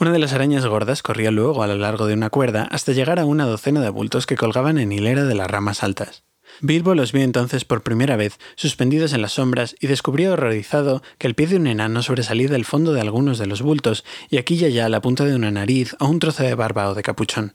[0.00, 3.18] Una de las arañas gordas corría luego a lo largo de una cuerda hasta llegar
[3.18, 6.24] a una docena de bultos que colgaban en hilera de las ramas altas.
[6.60, 11.26] Bilbo los vio entonces por primera vez, suspendidos en las sombras, y descubrió horrorizado que
[11.26, 14.54] el pie de un enano sobresalía del fondo de algunos de los bultos, y aquí
[14.56, 17.54] y allá la punta de una nariz o un trozo de barba o de capuchón.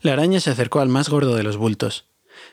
[0.00, 2.06] La araña se acercó al más gordo de los bultos.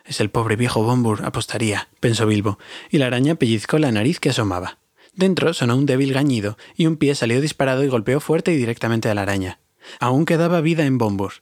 [0.05, 4.29] Es el pobre viejo Bombur, apostaría, pensó Bilbo, y la araña pellizcó la nariz que
[4.29, 4.79] asomaba.
[5.13, 9.09] Dentro sonó un débil gañido, y un pie salió disparado y golpeó fuerte y directamente
[9.09, 9.59] a la araña.
[9.99, 11.33] Aún quedaba vida en Bombur.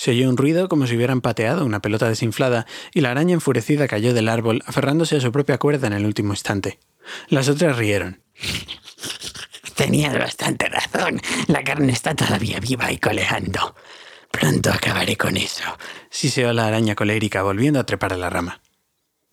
[0.00, 3.86] Se oyó un ruido como si hubieran pateado una pelota desinflada, y la araña enfurecida
[3.86, 6.78] cayó del árbol, aferrándose a su propia cuerda en el último instante.
[7.28, 8.22] Las otras rieron.
[9.76, 11.20] Tenías bastante razón.
[11.48, 13.76] La carne está todavía viva y coleando.
[14.30, 15.64] Pronto acabaré con eso.
[16.08, 18.62] Siseó la araña colérica, volviendo a trepar a la rama.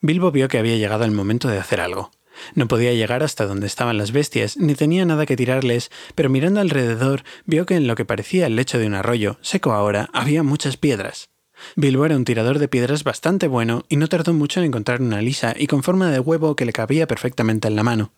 [0.01, 2.11] Bilbo vio que había llegado el momento de hacer algo.
[2.55, 6.59] No podía llegar hasta donde estaban las bestias, ni tenía nada que tirarles, pero mirando
[6.59, 10.43] alrededor vio que en lo que parecía el lecho de un arroyo, seco ahora, había
[10.43, 11.29] muchas piedras.
[11.75, 15.21] Bilbo era un tirador de piedras bastante bueno y no tardó mucho en encontrar una
[15.21, 18.11] lisa y con forma de huevo que le cabía perfectamente en la mano.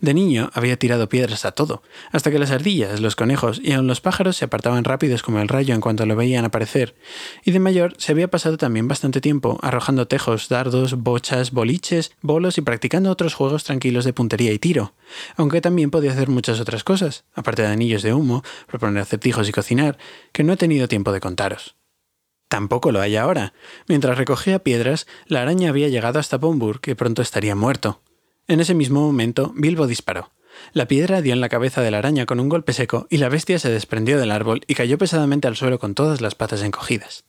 [0.00, 3.86] De niño había tirado piedras a todo, hasta que las ardillas, los conejos y aun
[3.86, 6.94] los pájaros se apartaban rápidos como el rayo en cuanto lo veían aparecer,
[7.44, 12.58] y de mayor se había pasado también bastante tiempo arrojando tejos, dardos, bochas, boliches, bolos
[12.58, 14.94] y practicando otros juegos tranquilos de puntería y tiro,
[15.36, 19.52] aunque también podía hacer muchas otras cosas, aparte de anillos de humo, proponer acertijos y
[19.52, 19.98] cocinar,
[20.32, 21.76] que no he tenido tiempo de contaros.
[22.50, 23.52] Tampoco lo hay ahora.
[23.86, 28.00] Mientras recogía piedras, la araña había llegado hasta Bombur, que pronto estaría muerto.
[28.50, 30.32] En ese mismo momento, Bilbo disparó.
[30.72, 33.28] La piedra dio en la cabeza de la araña con un golpe seco y la
[33.28, 37.22] bestia se desprendió del árbol y cayó pesadamente al suelo con todas las patas encogidas.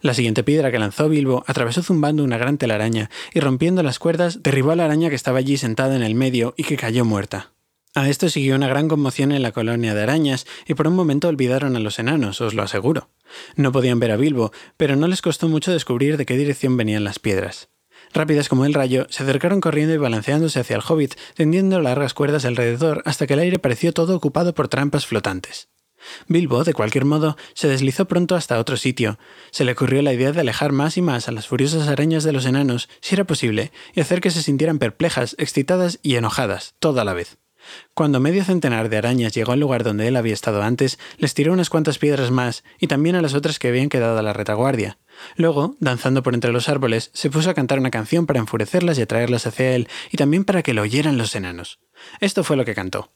[0.00, 4.42] La siguiente piedra que lanzó Bilbo atravesó zumbando una gran telaraña y rompiendo las cuerdas
[4.42, 7.52] derribó a la araña que estaba allí sentada en el medio y que cayó muerta.
[7.94, 11.28] A esto siguió una gran conmoción en la colonia de arañas y por un momento
[11.28, 13.08] olvidaron a los enanos, os lo aseguro.
[13.54, 17.04] No podían ver a Bilbo, pero no les costó mucho descubrir de qué dirección venían
[17.04, 17.68] las piedras.
[18.12, 22.44] Rápidas como el rayo, se acercaron corriendo y balanceándose hacia el hobbit, tendiendo largas cuerdas
[22.44, 25.68] alrededor hasta que el aire pareció todo ocupado por trampas flotantes.
[26.28, 29.18] Bilbo, de cualquier modo, se deslizó pronto hasta otro sitio.
[29.50, 32.32] Se le ocurrió la idea de alejar más y más a las furiosas arañas de
[32.32, 37.04] los enanos, si era posible, y hacer que se sintieran perplejas, excitadas y enojadas, toda
[37.04, 37.38] la vez.
[37.94, 41.52] Cuando medio centenar de arañas llegó al lugar donde él había estado antes, les tiró
[41.52, 44.98] unas cuantas piedras más y también a las otras que habían quedado a la retaguardia.
[45.36, 49.02] Luego, danzando por entre los árboles, se puso a cantar una canción para enfurecerlas y
[49.02, 51.80] atraerlas hacia él, y también para que lo oyeran los enanos.
[52.20, 53.12] Esto fue lo que cantó.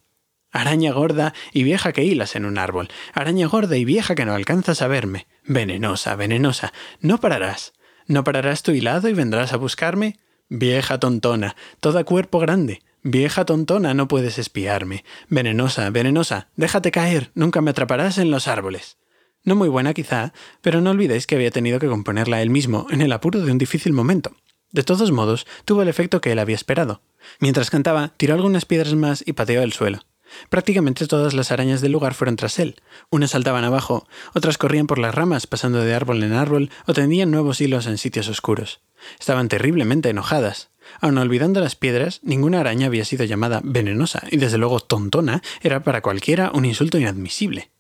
[0.51, 4.35] Araña gorda y vieja que hilas en un árbol, araña gorda y vieja que no
[4.35, 7.73] alcanzas a verme, venenosa, venenosa, no pararás.
[8.07, 10.19] ¿No pararás tu hilado y vendrás a buscarme?
[10.49, 15.05] Vieja tontona, toda cuerpo grande, vieja tontona, no puedes espiarme.
[15.29, 18.97] Venenosa, venenosa, déjate caer, nunca me atraparás en los árboles.
[19.45, 23.03] No muy buena quizá, pero no olvidéis que había tenido que componerla él mismo en
[23.03, 24.33] el apuro de un difícil momento.
[24.73, 27.03] De todos modos, tuvo el efecto que él había esperado.
[27.39, 30.01] Mientras cantaba, tiró algunas piedras más y pateó el suelo.
[30.49, 32.77] Prácticamente todas las arañas del lugar fueron tras él.
[33.11, 37.31] Unas saltaban abajo, otras corrían por las ramas pasando de árbol en árbol o tendían
[37.31, 38.81] nuevos hilos en sitios oscuros.
[39.21, 40.71] Estaban terriblemente enojadas.
[41.01, 45.83] Aun olvidando las piedras, ninguna araña había sido llamada venenosa y desde luego tontona era
[45.83, 47.71] para cualquiera un insulto inadmisible.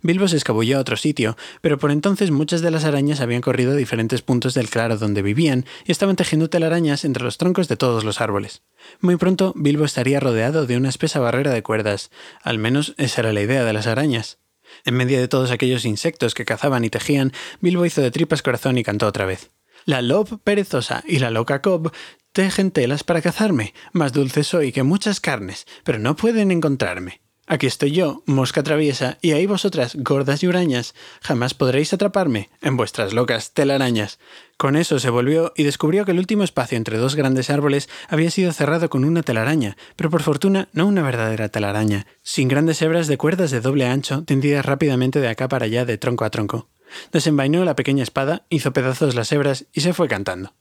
[0.00, 3.72] Bilbo se escabulló a otro sitio, pero por entonces muchas de las arañas habían corrido
[3.72, 7.76] a diferentes puntos del claro donde vivían y estaban tejiendo telarañas entre los troncos de
[7.76, 8.62] todos los árboles.
[9.00, 12.10] Muy pronto Bilbo estaría rodeado de una espesa barrera de cuerdas,
[12.42, 14.38] al menos esa era la idea de las arañas.
[14.84, 18.78] En medio de todos aquellos insectos que cazaban y tejían, Bilbo hizo de tripas corazón
[18.78, 19.50] y cantó otra vez.
[19.84, 21.92] La lob perezosa y la loca cob
[22.32, 27.20] tejen telas para cazarme, más dulce soy que muchas carnes, pero no pueden encontrarme.
[27.50, 32.76] Aquí estoy yo, mosca traviesa, y ahí vosotras, gordas y hurañas, jamás podréis atraparme en
[32.76, 34.18] vuestras locas telarañas.
[34.58, 38.30] Con eso se volvió y descubrió que el último espacio entre dos grandes árboles había
[38.30, 43.06] sido cerrado con una telaraña, pero por fortuna no una verdadera telaraña, sin grandes hebras
[43.06, 46.68] de cuerdas de doble ancho tendidas rápidamente de acá para allá de tronco a tronco.
[47.12, 50.52] Desenvainó la pequeña espada, hizo pedazos las hebras y se fue cantando.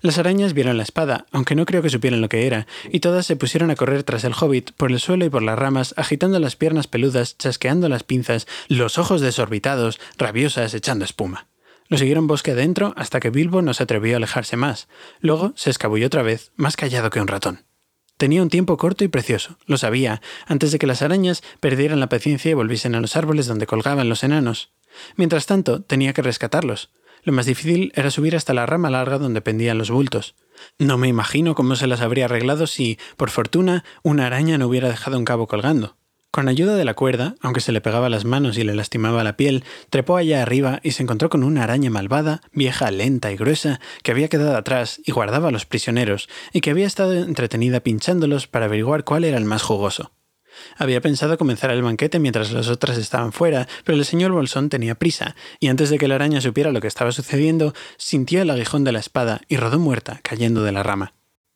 [0.00, 3.26] Las arañas vieron la espada, aunque no creo que supieran lo que era, y todas
[3.26, 6.38] se pusieron a correr tras el hobbit por el suelo y por las ramas, agitando
[6.38, 11.46] las piernas peludas, chasqueando las pinzas, los ojos desorbitados, rabiosas, echando espuma.
[11.88, 14.88] Lo siguieron bosque adentro hasta que Bilbo no se atrevió a alejarse más.
[15.20, 17.64] Luego se escabulló otra vez, más callado que un ratón.
[18.16, 22.08] Tenía un tiempo corto y precioso, lo sabía, antes de que las arañas perdieran la
[22.08, 24.70] paciencia y volviesen a los árboles donde colgaban los enanos.
[25.16, 26.90] Mientras tanto, tenía que rescatarlos.
[27.24, 30.34] Lo más difícil era subir hasta la rama larga donde pendían los bultos.
[30.78, 34.88] No me imagino cómo se las habría arreglado si, por fortuna, una araña no hubiera
[34.88, 35.96] dejado un cabo colgando.
[36.32, 39.36] Con ayuda de la cuerda, aunque se le pegaba las manos y le lastimaba la
[39.36, 43.80] piel, trepó allá arriba y se encontró con una araña malvada, vieja, lenta y gruesa,
[44.02, 48.46] que había quedado atrás y guardaba a los prisioneros, y que había estado entretenida pinchándolos
[48.46, 50.12] para averiguar cuál era el más jugoso.
[50.76, 54.94] Había pensado comenzar el banquete mientras las otras estaban fuera, pero el señor Bolsón tenía
[54.94, 58.84] prisa, y antes de que la araña supiera lo que estaba sucediendo, sintió el aguijón
[58.84, 61.14] de la espada y rodó muerta, cayendo de la rama.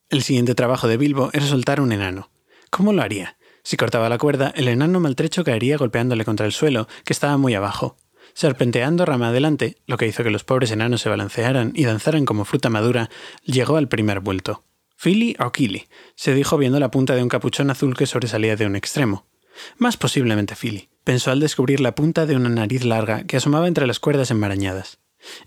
[0.09, 2.31] El siguiente trabajo de Bilbo era soltar un enano.
[2.71, 3.37] ¿Cómo lo haría?
[3.63, 7.55] Si cortaba la cuerda, el enano maltrecho caería golpeándole contra el suelo, que estaba muy
[7.55, 7.97] abajo.
[8.33, 12.45] Serpenteando rama adelante, lo que hizo que los pobres enanos se balancearan y danzaran como
[12.45, 13.11] fruta madura,
[13.43, 14.63] llegó al primer vuelto.
[14.97, 18.67] Philly o Kili, se dijo viendo la punta de un capuchón azul que sobresalía de
[18.67, 19.27] un extremo.
[19.79, 23.87] Más posiblemente Philly, pensó al descubrir la punta de una nariz larga que asomaba entre
[23.87, 24.99] las cuerdas enmarañadas.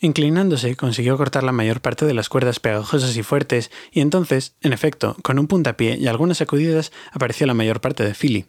[0.01, 4.73] Inclinándose, consiguió cortar la mayor parte de las cuerdas pegajosas y fuertes, y entonces, en
[4.73, 8.45] efecto, con un puntapié y algunas sacudidas, apareció la mayor parte de Philly.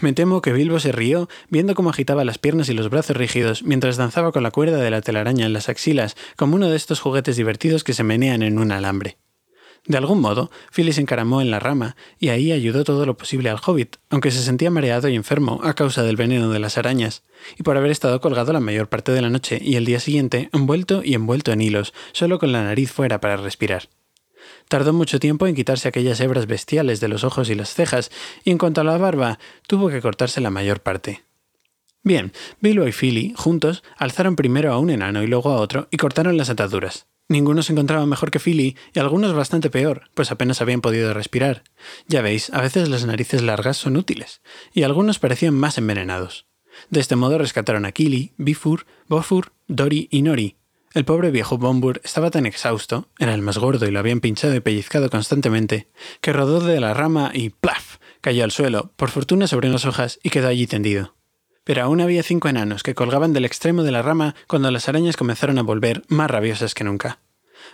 [0.00, 3.62] Me temo que Bilbo se rió viendo cómo agitaba las piernas y los brazos rígidos
[3.62, 7.00] mientras danzaba con la cuerda de la telaraña en las axilas, como uno de estos
[7.00, 9.18] juguetes divertidos que se menean en un alambre.
[9.84, 13.50] De algún modo, Philly se encaramó en la rama y ahí ayudó todo lo posible
[13.50, 17.24] al hobbit, aunque se sentía mareado y enfermo a causa del veneno de las arañas,
[17.58, 20.50] y por haber estado colgado la mayor parte de la noche y el día siguiente
[20.52, 23.88] envuelto y envuelto en hilos, solo con la nariz fuera para respirar.
[24.68, 28.12] Tardó mucho tiempo en quitarse aquellas hebras bestiales de los ojos y las cejas,
[28.44, 31.24] y en cuanto a la barba, tuvo que cortarse la mayor parte.
[32.04, 35.96] Bien, Bilbo y Philly, juntos, alzaron primero a un enano y luego a otro y
[35.96, 37.06] cortaron las ataduras.
[37.32, 41.64] Ninguno se encontraba mejor que Philly y algunos bastante peor, pues apenas habían podido respirar.
[42.06, 44.42] Ya veis, a veces las narices largas son útiles,
[44.74, 46.46] y algunos parecían más envenenados.
[46.90, 50.56] De este modo rescataron a Kili, Bifur, Bofur, Dori y Nori,
[50.92, 54.54] el pobre viejo Bombur estaba tan exhausto, era el más gordo y lo habían pinchado
[54.54, 55.88] y pellizcado constantemente,
[56.20, 57.96] que rodó de la rama y ¡plaf!
[58.20, 61.14] cayó al suelo, por fortuna sobre unas hojas, y quedó allí tendido.
[61.64, 65.16] Pero aún había cinco enanos que colgaban del extremo de la rama cuando las arañas
[65.16, 67.18] comenzaron a volver más rabiosas que nunca.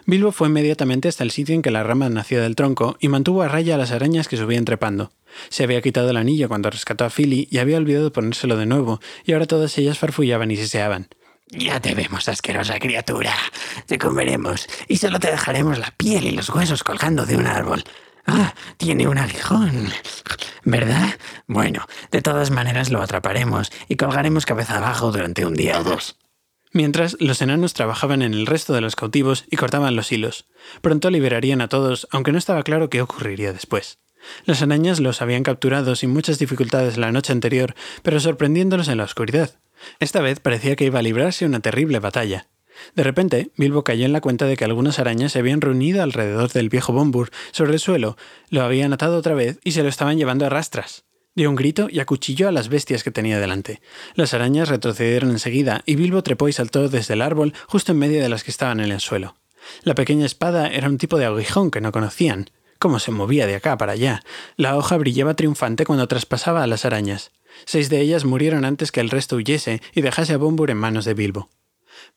[0.07, 3.43] Bilbo fue inmediatamente hasta el sitio en que la rama nació del tronco y mantuvo
[3.43, 5.13] a raya a las arañas que subían trepando.
[5.49, 9.01] Se había quitado el anillo cuando rescató a Philly y había olvidado ponérselo de nuevo,
[9.25, 11.09] y ahora todas ellas farfullaban y siseaban.
[11.51, 13.35] Ya te vemos, asquerosa criatura.
[13.87, 17.85] Te comeremos y solo te dejaremos la piel y los huesos colgando de un árbol.
[18.31, 19.89] Ah, tiene un aguijón.
[20.63, 21.19] ¿Verdad?
[21.47, 26.19] Bueno, de todas maneras lo atraparemos y colgaremos cabeza abajo durante un día o dos.
[26.71, 30.47] Mientras, los enanos trabajaban en el resto de los cautivos y cortaban los hilos.
[30.83, 33.99] Pronto liberarían a todos, aunque no estaba claro qué ocurriría después.
[34.45, 39.05] Las arañas los habían capturado sin muchas dificultades la noche anterior, pero sorprendiéndolos en la
[39.05, 39.59] oscuridad.
[40.01, 42.49] Esta vez parecía que iba a librarse una terrible batalla.
[42.95, 46.51] De repente, Bilbo cayó en la cuenta de que algunas arañas se habían reunido alrededor
[46.51, 48.17] del viejo Bombur sobre el suelo,
[48.51, 51.05] lo habían atado otra vez y se lo estaban llevando a rastras.
[51.35, 53.81] Dio un grito y acuchilló a las bestias que tenía delante.
[54.15, 58.21] Las arañas retrocedieron enseguida y Bilbo trepó y saltó desde el árbol justo en medio
[58.21, 59.37] de las que estaban en el suelo.
[59.83, 62.51] La pequeña espada era un tipo de aguijón que no conocían.
[62.81, 64.23] Cómo se movía de acá para allá.
[64.57, 67.31] La hoja brillaba triunfante cuando traspasaba a las arañas.
[67.65, 71.05] Seis de ellas murieron antes que el resto huyese y dejase a Bombur en manos
[71.05, 71.51] de Bilbo.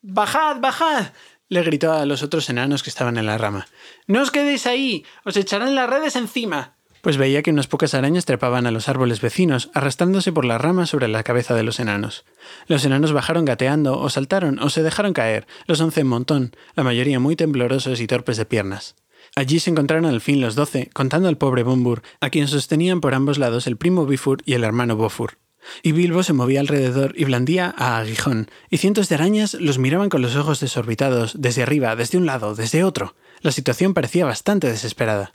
[0.01, 1.11] ¡Bajad, bajad!
[1.51, 3.67] le gritó a los otros enanos que estaban en la rama.
[4.07, 5.05] ¡No os quedéis ahí!
[5.25, 6.75] ¡Os echarán las redes encima!
[7.01, 10.89] Pues veía que unas pocas arañas trepaban a los árboles vecinos, arrastrándose por las ramas
[10.89, 12.23] sobre la cabeza de los enanos.
[12.67, 16.83] Los enanos bajaron gateando, o saltaron, o se dejaron caer, los once en montón, la
[16.83, 18.95] mayoría muy temblorosos y torpes de piernas.
[19.35, 23.13] Allí se encontraron al fin los doce, contando al pobre Bombur, a quien sostenían por
[23.13, 25.40] ambos lados el primo Bifur y el hermano Bofur.
[25.83, 30.09] Y Bilbo se movía alrededor y blandía a Aguijón, y cientos de arañas los miraban
[30.09, 33.15] con los ojos desorbitados, desde arriba, desde un lado, desde otro.
[33.41, 35.31] La situación parecía bastante desesperada.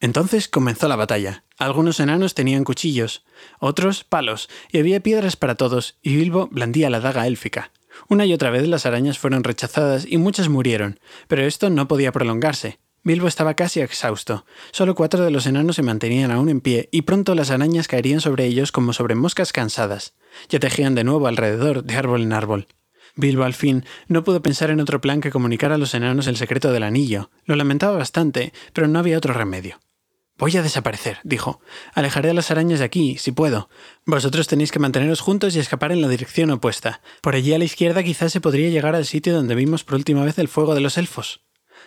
[0.00, 1.44] Entonces comenzó la batalla.
[1.56, 3.24] Algunos enanos tenían cuchillos,
[3.58, 7.70] otros palos, y había piedras para todos, y Bilbo blandía la daga élfica.
[8.08, 12.12] Una y otra vez las arañas fueron rechazadas y muchas murieron, pero esto no podía
[12.12, 12.78] prolongarse.
[13.04, 14.46] Bilbo estaba casi exhausto.
[14.72, 18.22] Solo cuatro de los enanos se mantenían aún en pie, y pronto las arañas caerían
[18.22, 20.14] sobre ellos como sobre moscas cansadas.
[20.48, 22.66] Ya tejían de nuevo alrededor, de árbol en árbol.
[23.14, 26.38] Bilbo al fin no pudo pensar en otro plan que comunicar a los enanos el
[26.38, 27.30] secreto del anillo.
[27.44, 29.78] Lo lamentaba bastante, pero no había otro remedio.
[30.38, 31.60] Voy a desaparecer, dijo.
[31.92, 33.68] Alejaré a las arañas de aquí, si puedo.
[34.06, 37.02] Vosotros tenéis que manteneros juntos y escapar en la dirección opuesta.
[37.20, 40.24] Por allí a la izquierda quizás se podría llegar al sitio donde vimos por última
[40.24, 41.44] vez el fuego de los elfos.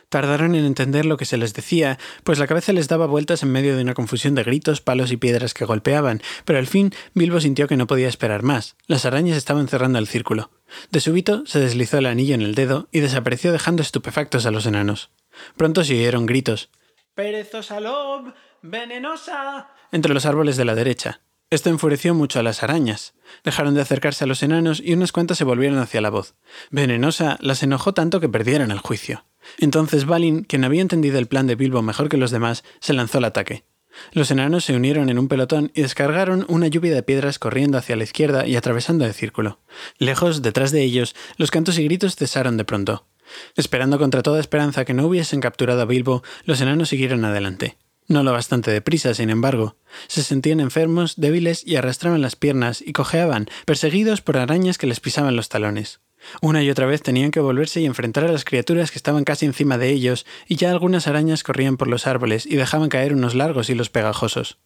[0.10, 3.52] Tardaron en entender lo que se les decía, pues la cabeza les daba vueltas en
[3.52, 7.42] medio de una confusión de gritos, palos y piedras que golpeaban, pero al fin Bilbo
[7.42, 8.78] sintió que no podía esperar más.
[8.88, 10.52] Las arañas estaban cerrando el círculo.
[10.92, 14.66] De súbito se deslizó el anillo en el dedo y desapareció dejando estupefactos a los
[14.66, 15.12] enanos.
[15.58, 16.70] Pronto se oyeron gritos.
[17.14, 18.34] ¡Perezosa lob!
[18.62, 19.74] ¡Venenosa!
[19.92, 21.22] entre los árboles de la derecha.
[21.50, 23.14] Esto enfureció mucho a las arañas.
[23.46, 26.36] Dejaron de acercarse a los enanos y unas cuantas se volvieron hacia la voz.
[26.72, 29.24] Venenosa las enojó tanto que perdieron el juicio.
[29.58, 33.20] Entonces Balin, quien había entendido el plan de Bilbo mejor que los demás, se lanzó
[33.20, 33.64] al ataque.
[34.12, 37.96] Los enanos se unieron en un pelotón y descargaron una lluvia de piedras corriendo hacia
[37.96, 39.62] la izquierda y atravesando el círculo.
[40.00, 43.08] Lejos, detrás de ellos, los cantos y gritos cesaron de pronto.
[43.56, 47.78] Esperando contra toda esperanza que no hubiesen capturado a Bilbo, los enanos siguieron adelante.
[48.08, 49.76] No lo bastante deprisa, sin embargo.
[50.08, 55.02] Se sentían enfermos, débiles y arrastraban las piernas y cojeaban, perseguidos por arañas que les
[55.02, 56.00] pisaban los talones.
[56.42, 59.46] Una y otra vez tenían que volverse y enfrentar a las criaturas que estaban casi
[59.46, 63.36] encima de ellos, y ya algunas arañas corrían por los árboles y dejaban caer unos
[63.36, 64.58] largos hilos pegajosos.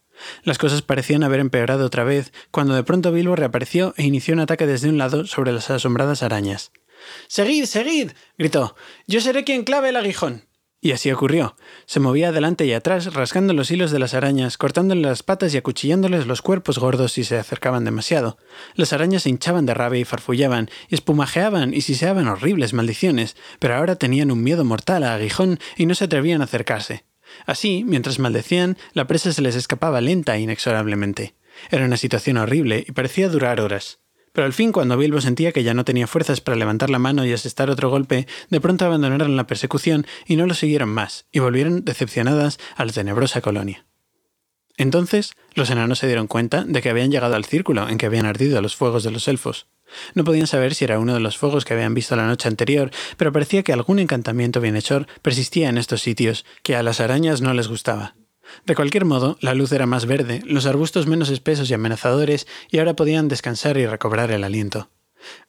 [0.43, 4.41] Las cosas parecían haber empeorado otra vez, cuando de pronto Bilbo reapareció e inició un
[4.41, 6.71] ataque desde un lado sobre las asombradas arañas.
[7.27, 8.11] Seguid, seguid.
[8.37, 8.75] gritó.
[9.07, 10.45] Yo seré quien clave el aguijón.
[10.83, 11.55] Y así ocurrió.
[11.85, 15.57] Se movía adelante y atrás, rasgando los hilos de las arañas, cortándole las patas y
[15.57, 18.39] acuchillándoles los cuerpos gordos si se acercaban demasiado.
[18.73, 23.75] Las arañas se hinchaban de rabia y farfullaban, y espumajeaban y siseaban horribles maldiciones, pero
[23.75, 27.05] ahora tenían un miedo mortal a aguijón y no se atrevían a acercarse.
[27.45, 31.35] Así, mientras maldecían, la presa se les escapaba lenta e inexorablemente.
[31.69, 34.00] Era una situación horrible y parecía durar horas.
[34.33, 37.25] Pero al fin, cuando Bilbo sentía que ya no tenía fuerzas para levantar la mano
[37.25, 41.39] y asestar otro golpe, de pronto abandonaron la persecución y no lo siguieron más, y
[41.39, 43.85] volvieron decepcionadas a la tenebrosa colonia.
[44.77, 48.25] Entonces, los enanos se dieron cuenta de que habían llegado al círculo en que habían
[48.25, 49.67] ardido los fuegos de los elfos.
[50.15, 52.91] No podían saber si era uno de los fuegos que habían visto la noche anterior,
[53.17, 57.53] pero parecía que algún encantamiento bienhechor persistía en estos sitios, que a las arañas no
[57.53, 58.15] les gustaba.
[58.65, 62.79] De cualquier modo, la luz era más verde, los arbustos menos espesos y amenazadores, y
[62.79, 64.89] ahora podían descansar y recobrar el aliento.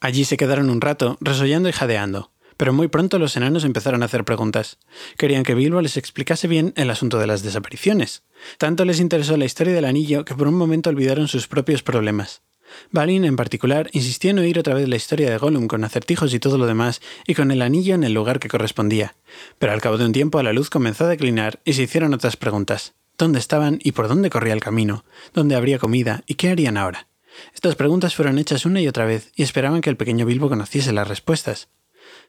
[0.01, 2.31] Allí se quedaron un rato, resollando y jadeando.
[2.57, 4.79] Pero muy pronto los enanos empezaron a hacer preguntas.
[5.17, 8.23] Querían que Bilbo les explicase bien el asunto de las desapariciones.
[8.59, 12.43] Tanto les interesó la historia del anillo que por un momento olvidaron sus propios problemas.
[12.91, 16.41] Balin, en particular, insistía en oír otra vez la historia de Gollum con acertijos y
[16.41, 19.15] todo lo demás, y con el anillo en el lugar que correspondía.
[19.59, 22.37] Pero al cabo de un tiempo la luz comenzó a declinar y se hicieron otras
[22.37, 22.95] preguntas.
[23.19, 25.05] ¿Dónde estaban y por dónde corría el camino?
[25.33, 26.25] ¿Dónde habría comida?
[26.27, 27.09] ¿Y qué harían ahora?
[27.55, 30.93] Estas preguntas fueron hechas una y otra vez y esperaban que el pequeño Bilbo conociese
[30.93, 31.69] las respuestas.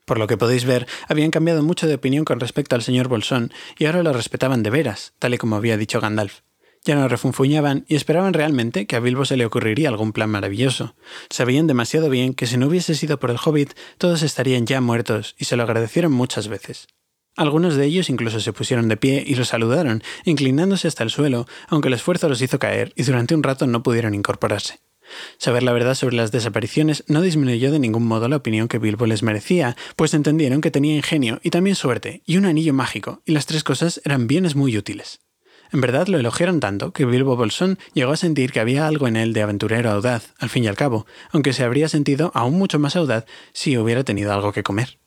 [0.05, 3.51] Por lo que podéis ver, habían cambiado mucho de opinión con respecto al señor Bolsón
[3.77, 6.41] y ahora lo respetaban de veras, tal y como había dicho Gandalf.
[6.85, 10.95] Ya no refunfuñaban y esperaban realmente que a Bilbo se le ocurriría algún plan maravilloso.
[11.29, 15.35] Sabían demasiado bien que si no hubiese sido por el hobbit, todos estarían ya muertos
[15.37, 16.87] y se lo agradecieron muchas veces.
[17.35, 21.47] Algunos de ellos incluso se pusieron de pie y lo saludaron, inclinándose hasta el suelo,
[21.67, 24.81] aunque el esfuerzo los hizo caer y durante un rato no pudieron incorporarse.
[25.37, 29.05] Saber la verdad sobre las desapariciones no disminuyó de ningún modo la opinión que Bilbo
[29.05, 33.31] les merecía, pues entendieron que tenía ingenio y también suerte, y un anillo mágico, y
[33.31, 35.22] las tres cosas eran bienes muy útiles.
[35.73, 39.15] En verdad lo elogiaron tanto que Bilbo Bolsón llegó a sentir que había algo en
[39.15, 42.77] él de aventurero audaz, al fin y al cabo, aunque se habría sentido aún mucho
[42.77, 44.99] más audaz si hubiera tenido algo que comer.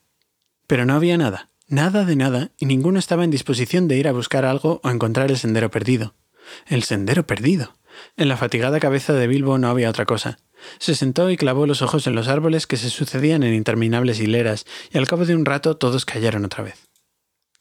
[0.67, 4.11] Pero no había nada, nada de nada, y ninguno estaba en disposición de ir a
[4.11, 6.15] buscar algo o encontrar el sendero perdido.
[6.65, 7.77] El sendero perdido.
[8.17, 10.37] En la fatigada cabeza de Bilbo no había otra cosa.
[10.79, 14.65] Se sentó y clavó los ojos en los árboles que se sucedían en interminables hileras,
[14.91, 16.89] y al cabo de un rato todos cayeron otra vez.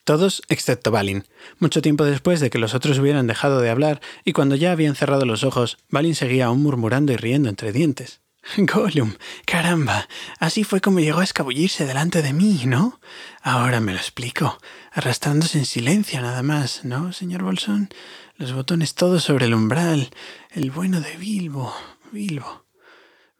[0.06, 1.24] Todos excepto Balin.
[1.58, 4.94] Mucho tiempo después de que los otros hubieran dejado de hablar y cuando ya habían
[4.94, 8.20] cerrado los ojos, Balin seguía aún murmurando y riendo entre dientes.
[8.56, 9.14] Gollum,
[9.46, 13.00] caramba, así fue como llegó a escabullirse delante de mí, ¿no?
[13.42, 14.60] Ahora me lo explico,
[14.92, 17.88] arrastrándose en silencio nada más, ¿no, señor Bolsón?
[18.36, 20.10] Los botones todos sobre el umbral,
[20.52, 21.74] el bueno de Bilbo,
[22.12, 22.64] Bilbo,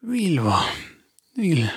[0.01, 0.59] Bilbo,
[1.33, 1.71] Bilbo.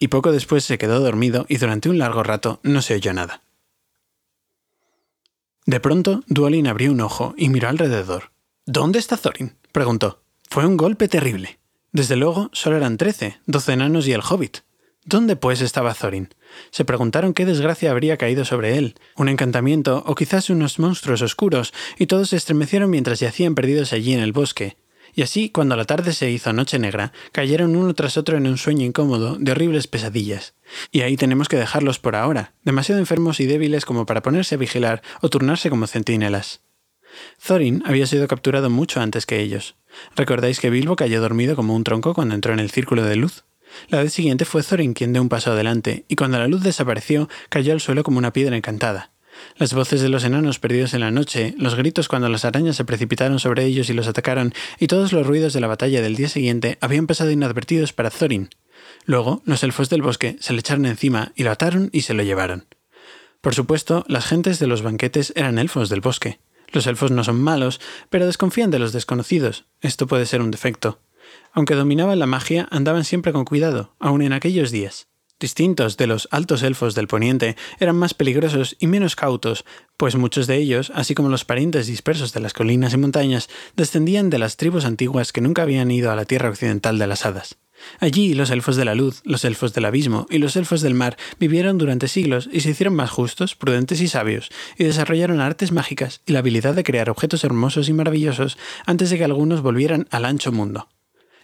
[0.00, 3.42] Y poco después se quedó dormido y durante un largo rato no se oyó nada.
[5.66, 8.32] De pronto, Duolin abrió un ojo y miró alrededor.
[8.66, 9.54] ¿Dónde está Thorin?
[9.70, 10.22] preguntó.
[10.48, 11.60] Fue un golpe terrible.
[11.92, 14.58] Desde luego, solo eran trece, doce enanos y el hobbit.
[15.04, 16.34] ¿Dónde pues estaba Thorin?
[16.70, 21.72] Se preguntaron qué desgracia habría caído sobre él, un encantamiento o quizás unos monstruos oscuros,
[21.98, 24.76] y todos se estremecieron mientras yacían perdidos allí en el bosque,
[25.14, 28.58] y así, cuando la tarde se hizo noche negra, cayeron uno tras otro en un
[28.58, 30.54] sueño incómodo de horribles pesadillas.
[30.90, 34.58] Y ahí tenemos que dejarlos por ahora, demasiado enfermos y débiles como para ponerse a
[34.58, 36.60] vigilar o turnarse como centinelas.
[37.44, 39.76] Thorin había sido capturado mucho antes que ellos.
[40.16, 43.44] ¿Recordáis que Bilbo cayó dormido como un tronco cuando entró en el círculo de luz?
[43.88, 47.28] La vez siguiente fue Thorin quien dio un paso adelante, y cuando la luz desapareció,
[47.48, 49.12] cayó al suelo como una piedra encantada.
[49.56, 52.84] Las voces de los enanos perdidos en la noche, los gritos cuando las arañas se
[52.84, 56.28] precipitaron sobre ellos y los atacaron, y todos los ruidos de la batalla del día
[56.28, 58.50] siguiente habían pasado inadvertidos para Thorin.
[59.04, 62.22] Luego, los elfos del bosque se le echaron encima y lo ataron y se lo
[62.22, 62.66] llevaron.
[63.40, 66.40] Por supuesto, las gentes de los banquetes eran elfos del bosque.
[66.72, 67.80] Los elfos no son malos,
[68.10, 69.66] pero desconfían de los desconocidos.
[69.80, 71.00] Esto puede ser un defecto.
[71.52, 75.09] Aunque dominaban la magia, andaban siempre con cuidado, aun en aquellos días
[75.40, 79.64] distintos de los altos elfos del poniente, eran más peligrosos y menos cautos,
[79.96, 84.30] pues muchos de ellos, así como los parientes dispersos de las colinas y montañas, descendían
[84.30, 87.56] de las tribus antiguas que nunca habían ido a la tierra occidental de las hadas.
[87.98, 91.16] Allí los elfos de la luz, los elfos del abismo y los elfos del mar
[91.38, 96.20] vivieron durante siglos y se hicieron más justos, prudentes y sabios, y desarrollaron artes mágicas
[96.26, 100.26] y la habilidad de crear objetos hermosos y maravillosos antes de que algunos volvieran al
[100.26, 100.88] ancho mundo.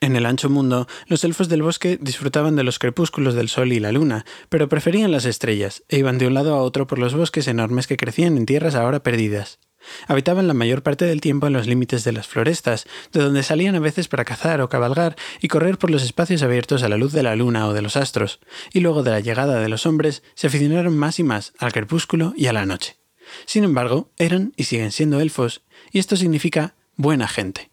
[0.00, 3.80] En el ancho mundo, los elfos del bosque disfrutaban de los crepúsculos del sol y
[3.80, 7.14] la luna, pero preferían las estrellas, e iban de un lado a otro por los
[7.14, 9.58] bosques enormes que crecían en tierras ahora perdidas.
[10.08, 13.74] Habitaban la mayor parte del tiempo en los límites de las florestas, de donde salían
[13.76, 17.12] a veces para cazar o cabalgar y correr por los espacios abiertos a la luz
[17.12, 18.40] de la luna o de los astros,
[18.72, 22.34] y luego de la llegada de los hombres se aficionaron más y más al crepúsculo
[22.36, 22.96] y a la noche.
[23.44, 27.70] Sin embargo, eran y siguen siendo elfos, y esto significa buena gente.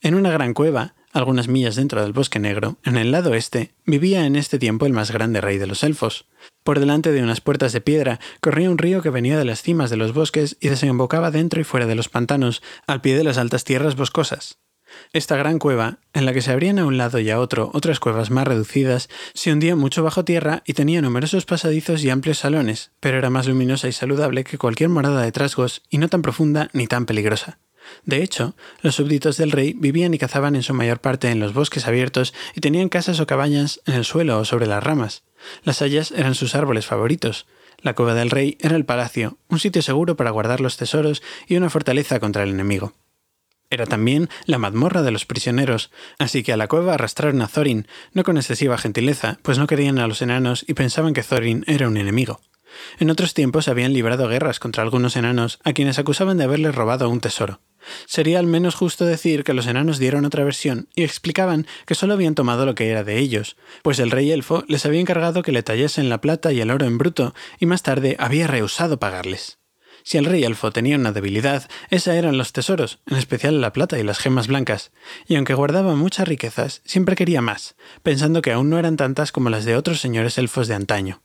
[0.00, 4.26] En una gran cueva, algunas millas dentro del bosque negro, en el lado este, vivía
[4.26, 6.26] en este tiempo el más grande rey de los elfos.
[6.62, 9.90] Por delante de unas puertas de piedra corría un río que venía de las cimas
[9.90, 13.38] de los bosques y desembocaba dentro y fuera de los pantanos, al pie de las
[13.38, 14.58] altas tierras boscosas.
[15.12, 18.00] Esta gran cueva, en la que se abrían a un lado y a otro otras
[18.00, 22.92] cuevas más reducidas, se hundía mucho bajo tierra y tenía numerosos pasadizos y amplios salones,
[23.00, 26.70] pero era más luminosa y saludable que cualquier morada de trasgos y no tan profunda
[26.72, 27.58] ni tan peligrosa.
[28.04, 31.54] De hecho, los súbditos del rey vivían y cazaban en su mayor parte en los
[31.54, 35.22] bosques abiertos y tenían casas o cabañas en el suelo o sobre las ramas.
[35.62, 37.46] Las hayas eran sus árboles favoritos.
[37.80, 41.56] La cueva del rey era el palacio, un sitio seguro para guardar los tesoros y
[41.56, 42.94] una fortaleza contra el enemigo.
[43.70, 47.88] Era también la mazmorra de los prisioneros, así que a la cueva arrastraron a Thorin,
[48.12, 51.88] no con excesiva gentileza, pues no querían a los enanos y pensaban que Thorin era
[51.88, 52.40] un enemigo.
[52.98, 57.08] En otros tiempos habían librado guerras contra algunos enanos a quienes acusaban de haberles robado
[57.08, 57.60] un tesoro.
[58.06, 62.14] Sería al menos justo decir que los enanos dieron otra versión y explicaban que solo
[62.14, 65.52] habían tomado lo que era de ellos, pues el rey elfo les había encargado que
[65.52, 69.58] le tallasen la plata y el oro en bruto y más tarde había rehusado pagarles.
[70.06, 73.98] Si el rey elfo tenía una debilidad, esa eran los tesoros, en especial la plata
[73.98, 74.92] y las gemas blancas,
[75.26, 79.48] y aunque guardaba muchas riquezas, siempre quería más, pensando que aún no eran tantas como
[79.48, 81.22] las de otros señores elfos de antaño.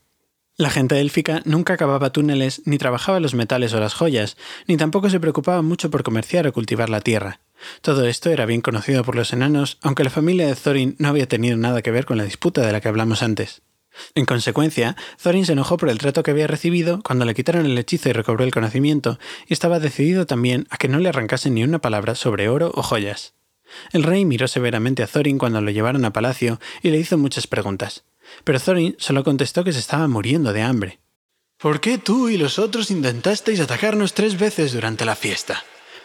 [0.60, 4.36] La gente élfica nunca acababa túneles ni trabajaba los metales o las joyas,
[4.68, 7.39] ni tampoco se preocupaba mucho por comerciar o cultivar la tierra.
[7.82, 11.30] Todo esto era bien conocido por los enanos, aunque la familia de Thorin no había
[11.30, 13.62] tenido nada que ver con la disputa de la que hablamos antes.
[14.16, 17.78] En consecuencia, Thorin se enojó por el trato que había recibido cuando le quitaron el
[17.78, 21.64] hechizo y recobró el conocimiento, y estaba decidido también a que no le arrancasen ni
[21.64, 23.34] una palabra sobre oro o joyas.
[23.93, 27.47] El rey miró severamente a Thorin cuando lo llevaron a palacio y le hizo muchas
[27.47, 28.03] preguntas
[28.44, 31.00] pero Thorin solo contestó que se estaba muriendo de hambre.
[31.58, 35.64] ¿Por qué tú y los otros intentasteis atacarnos tres veces durante la fiesta?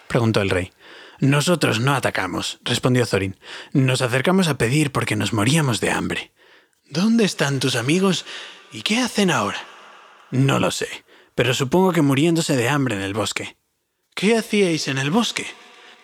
[0.09, 0.73] preguntó el rey.
[1.21, 3.39] Nosotros no atacamos, respondió Thorin.
[3.73, 6.33] Nos acercamos a pedir porque nos moríamos de hambre.
[6.91, 8.27] ¿Dónde están tus amigos
[8.73, 9.59] y qué hacen ahora?
[10.31, 10.89] No lo sé,
[11.35, 13.57] pero supongo que muriéndose de hambre en el bosque.
[14.15, 15.47] ¿Qué hacíais en el bosque?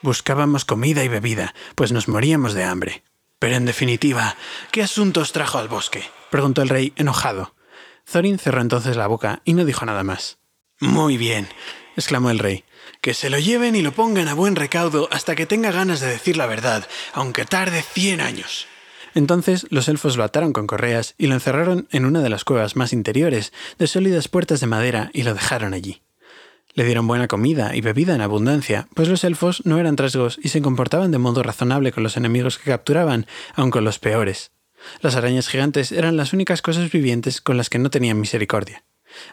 [0.03, 3.03] Buscábamos comida y bebida, pues nos moríamos de hambre.
[3.41, 4.37] Pero en definitiva,
[4.71, 6.05] ¿qué asuntos trajo al bosque?
[6.31, 7.57] preguntó el rey, enojado.
[8.05, 10.39] Thorin cerró entonces la boca y no dijo nada más.
[10.79, 11.49] Muy bien,
[11.97, 12.65] exclamó el rey.
[13.01, 16.09] Que se lo lleven y lo pongan a buen recaudo hasta que tenga ganas de
[16.09, 18.67] decir la verdad, aunque tarde cien años.
[19.15, 22.77] Entonces los elfos lo ataron con correas y lo encerraron en una de las cuevas
[22.77, 26.03] más interiores, de sólidas puertas de madera, y lo dejaron allí.
[26.75, 30.51] Le dieron buena comida y bebida en abundancia, pues los elfos no eran trasgos y
[30.51, 34.53] se comportaban de modo razonable con los enemigos que capturaban, aun con los peores.
[35.01, 38.85] Las arañas gigantes eran las únicas cosas vivientes con las que no tenían misericordia.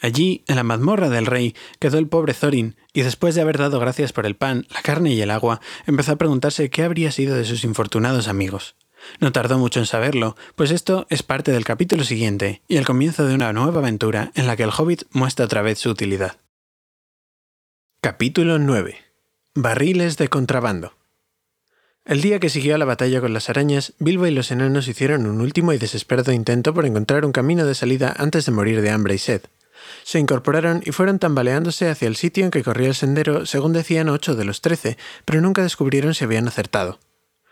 [0.02, 3.80] Allí, en la mazmorra del rey, quedó el pobre Thorin, y después de haber dado
[3.80, 7.36] gracias por el pan, la carne y el agua, empezó a preguntarse qué habría sido
[7.36, 8.76] de sus infortunados amigos.
[9.20, 13.26] No tardó mucho en saberlo, pues esto es parte del capítulo siguiente y el comienzo
[13.26, 16.38] de una nueva aventura en la que el hobbit muestra otra vez su utilidad.
[18.10, 18.96] Capítulo 9.
[19.54, 20.94] Barriles de contrabando.
[22.06, 25.26] El día que siguió a la batalla con las arañas, Bilbo y los enanos hicieron
[25.26, 28.92] un último y desesperado intento por encontrar un camino de salida antes de morir de
[28.92, 29.42] hambre y sed.
[30.06, 34.08] Se incorporaron y fueron tambaleándose hacia el sitio en que corría el sendero, según decían
[34.08, 37.00] ocho de los trece, pero nunca descubrieron si habían acertado.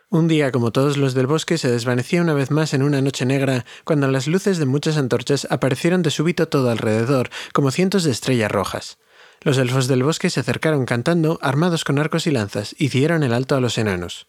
[0.09, 3.25] Un día, como todos los del bosque, se desvanecía una vez más en una noche
[3.25, 8.11] negra, cuando las luces de muchas antorchas aparecieron de súbito todo alrededor, como cientos de
[8.11, 8.97] estrellas rojas.
[9.45, 13.31] Los elfos del bosque se acercaron cantando, armados con arcos y lanzas, y dieron el
[13.31, 14.25] alto a los enanos.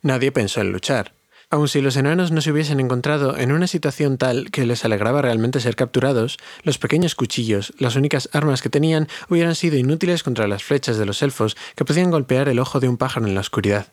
[0.00, 1.12] Nadie pensó en luchar.
[1.50, 5.22] Aun si los enanos no se hubiesen encontrado en una situación tal que les alegraba
[5.22, 10.46] realmente ser capturados, los pequeños cuchillos, las únicas armas que tenían, hubieran sido inútiles contra
[10.46, 13.40] las flechas de los elfos que podían golpear el ojo de un pájaro en la
[13.40, 13.88] oscuridad.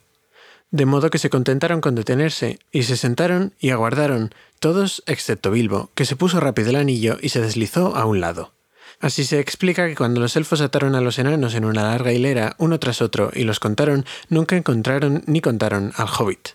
[0.70, 5.90] De modo que se contentaron con detenerse, y se sentaron y aguardaron, todos excepto Bilbo,
[5.96, 8.54] que se puso rápido el anillo y se deslizó a un lado.
[9.00, 12.56] Así se explica que cuando los elfos ataron a los enanos en una larga hilera,
[12.58, 16.50] uno tras otro, y los contaron, nunca encontraron ni contaron al hobbit.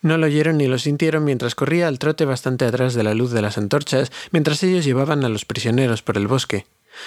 [0.00, 3.32] No lo oyeron ni lo sintieron mientras corría al trote bastante atrás de la luz
[3.32, 6.66] de las antorchas, mientras ellos llevaban a los prisioneros por el bosque.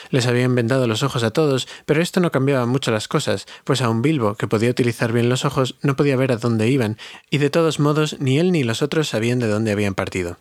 [0.10, 3.82] Les habían vendado los ojos a todos, pero esto no cambiaba mucho las cosas, pues
[3.82, 6.98] a un Bilbo, que podía utilizar bien los ojos, no podía ver a dónde iban,
[7.30, 10.38] y de todos modos ni él ni los otros sabían de dónde habían partido.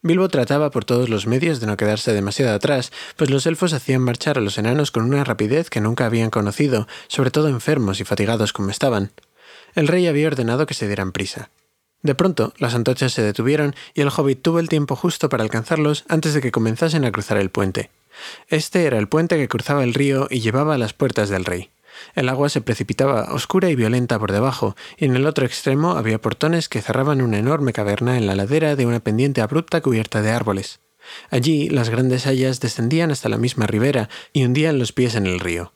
[0.00, 4.00] Bilbo trataba por todos los medios de no quedarse demasiado atrás, pues los elfos hacían
[4.00, 8.04] marchar a los enanos con una rapidez que nunca habían conocido, sobre todo enfermos y
[8.04, 9.10] fatigados como estaban.
[9.74, 11.50] El rey había ordenado que se dieran prisa.
[12.02, 16.04] De pronto, las antorchas se detuvieron y el hobbit tuvo el tiempo justo para alcanzarlos
[16.08, 17.90] antes de que comenzasen a cruzar el puente.
[18.46, 21.70] Este era el puente que cruzaba el río y llevaba a las puertas del rey.
[22.14, 26.20] El agua se precipitaba oscura y violenta por debajo, y en el otro extremo había
[26.20, 30.30] portones que cerraban una enorme caverna en la ladera de una pendiente abrupta cubierta de
[30.30, 30.80] árboles.
[31.30, 35.40] Allí las grandes hayas descendían hasta la misma ribera y hundían los pies en el
[35.40, 35.72] río.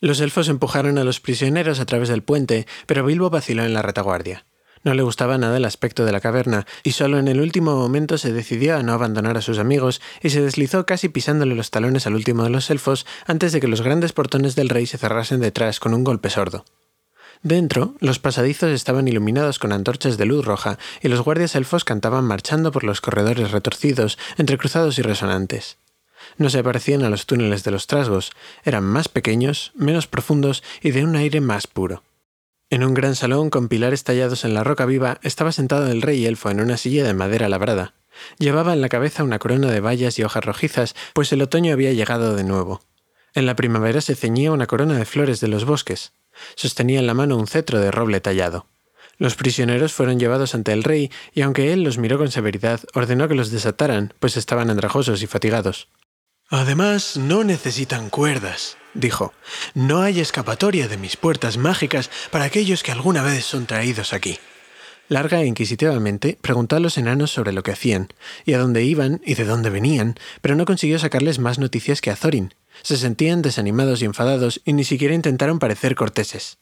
[0.00, 3.82] Los elfos empujaron a los prisioneros a través del puente, pero Bilbo vaciló en la
[3.82, 4.46] retaguardia.
[4.84, 8.18] No le gustaba nada el aspecto de la caverna, y solo en el último momento
[8.18, 12.06] se decidió a no abandonar a sus amigos y se deslizó casi pisándole los talones
[12.06, 15.40] al último de los elfos antes de que los grandes portones del rey se cerrasen
[15.40, 16.64] detrás con un golpe sordo.
[17.42, 22.24] Dentro, los pasadizos estaban iluminados con antorchas de luz roja y los guardias elfos cantaban
[22.24, 25.78] marchando por los corredores retorcidos, entrecruzados y resonantes.
[26.38, 28.30] No se parecían a los túneles de los trasgos,
[28.64, 32.02] eran más pequeños, menos profundos y de un aire más puro.
[32.72, 36.24] En un gran salón con pilares tallados en la roca viva estaba sentado el rey
[36.24, 37.92] elfo en una silla de madera labrada.
[38.38, 41.92] Llevaba en la cabeza una corona de bayas y hojas rojizas, pues el otoño había
[41.92, 42.80] llegado de nuevo.
[43.34, 46.14] En la primavera se ceñía una corona de flores de los bosques.
[46.54, 48.64] Sostenía en la mano un cetro de roble tallado.
[49.18, 53.28] Los prisioneros fueron llevados ante el rey, y aunque él los miró con severidad, ordenó
[53.28, 55.88] que los desataran, pues estaban andrajosos y fatigados.
[56.48, 59.32] Además, no necesitan cuerdas, dijo.
[59.74, 64.38] No hay escapatoria de mis puertas mágicas para aquellos que alguna vez son traídos aquí.
[65.08, 68.08] Larga e inquisitivamente preguntó a los enanos sobre lo que hacían,
[68.44, 72.10] y a dónde iban y de dónde venían, pero no consiguió sacarles más noticias que
[72.10, 72.54] a Thorin.
[72.82, 76.58] Se sentían desanimados y enfadados y ni siquiera intentaron parecer corteses.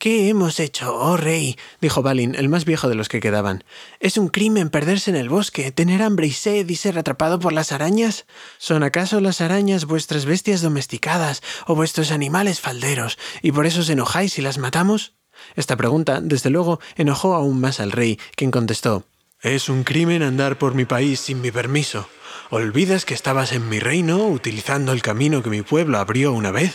[0.00, 1.58] ¿Qué hemos hecho, oh rey?
[1.82, 3.64] dijo Balin, el más viejo de los que quedaban.
[3.98, 7.52] ¿Es un crimen perderse en el bosque, tener hambre y sed y ser atrapado por
[7.52, 8.24] las arañas?
[8.56, 13.90] ¿Son acaso las arañas vuestras bestias domesticadas o vuestros animales falderos, y por eso os
[13.90, 15.16] enojáis si las matamos?
[15.54, 19.04] Esta pregunta, desde luego, enojó aún más al rey, quien contestó
[19.42, 22.08] Es un crimen andar por mi país sin mi permiso.
[22.48, 26.72] ¿Olvidas que estabas en mi reino utilizando el camino que mi pueblo abrió una vez?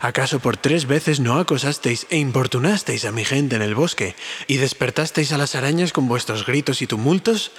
[0.00, 4.14] ¿Acaso por tres veces no acosasteis e importunasteis a mi gente en el bosque
[4.46, 7.50] y despertasteis a las arañas con vuestros gritos y tumultos?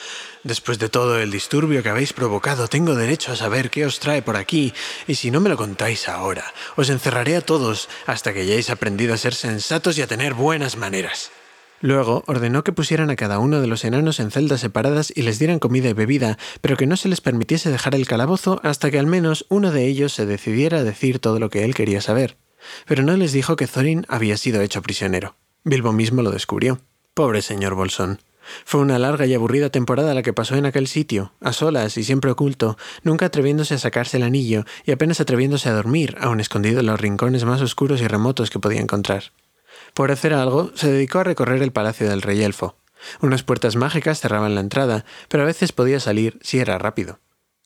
[0.44, 4.22] Después de todo el disturbio que habéis provocado, tengo derecho a saber qué os trae
[4.22, 4.74] por aquí,
[5.06, 9.14] y si no me lo contáis ahora, os encerraré a todos hasta que hayáis aprendido
[9.14, 11.32] a ser sensatos y a tener buenas maneras.
[11.82, 15.40] Luego ordenó que pusieran a cada uno de los enanos en celdas separadas y les
[15.40, 19.00] dieran comida y bebida, pero que no se les permitiese dejar el calabozo hasta que
[19.00, 22.38] al menos uno de ellos se decidiera a decir todo lo que él quería saber.
[22.86, 25.36] Pero no les dijo que Thorin había sido hecho prisionero.
[25.64, 26.82] Bilbo mismo lo descubrió.
[27.14, 28.20] Pobre señor Bolsón.
[28.66, 32.04] Fue una larga y aburrida temporada la que pasó en aquel sitio, a solas y
[32.04, 36.80] siempre oculto, nunca atreviéndose a sacarse el anillo y apenas atreviéndose a dormir, aun escondido
[36.80, 39.32] en los rincones más oscuros y remotos que podía encontrar.
[40.00, 42.78] Por hacer algo, se dedicó a recorrer el palacio del rey elfo.
[43.20, 47.20] Unas puertas mágicas cerraban la entrada, pero a veces podía salir si era rápido.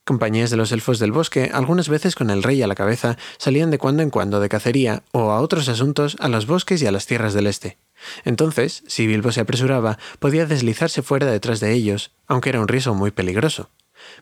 [0.03, 3.69] Compañías de los elfos del bosque, algunas veces con el rey a la cabeza, salían
[3.69, 6.91] de cuando en cuando de cacería o a otros asuntos a los bosques y a
[6.91, 7.77] las tierras del este.
[8.25, 12.95] Entonces, si Bilbo se apresuraba, podía deslizarse fuera detrás de ellos, aunque era un riesgo
[12.95, 13.69] muy peligroso.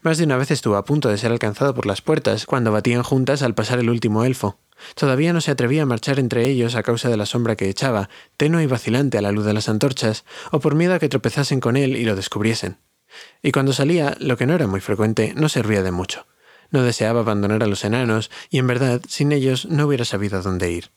[0.04, 3.04] Más de una vez estuvo a punto de ser alcanzado por las puertas cuando batían
[3.04, 4.58] juntas al pasar el último elfo.
[4.96, 8.10] Todavía no se atrevía a marchar entre ellos a causa de la sombra que echaba,
[8.36, 11.60] tenue y vacilante a la luz de las antorchas, o por miedo a que tropezasen
[11.60, 12.78] con él y lo descubriesen.
[13.44, 16.26] Y cuando salía, lo que no era muy frecuente, no servía de mucho.
[16.72, 20.72] No deseaba abandonar a los enanos, y en verdad, sin ellos no hubiera sabido dónde
[20.72, 20.90] ir.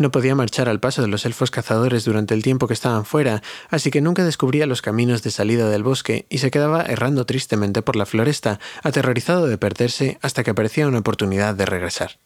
[0.00, 3.42] No podía marchar al paso de los elfos cazadores durante el tiempo que estaban fuera,
[3.68, 7.82] así que nunca descubría los caminos de salida del bosque y se quedaba errando tristemente
[7.82, 12.18] por la floresta, aterrorizado de perderse hasta que aparecía una oportunidad de regresar.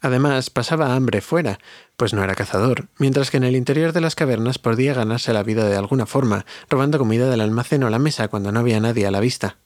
[0.00, 1.58] Además, pasaba hambre fuera,
[1.98, 5.42] pues no era cazador, mientras que en el interior de las cavernas podía ganarse la
[5.42, 9.06] vida de alguna forma, robando comida del almacén o la mesa cuando no había nadie
[9.06, 9.58] a la vista.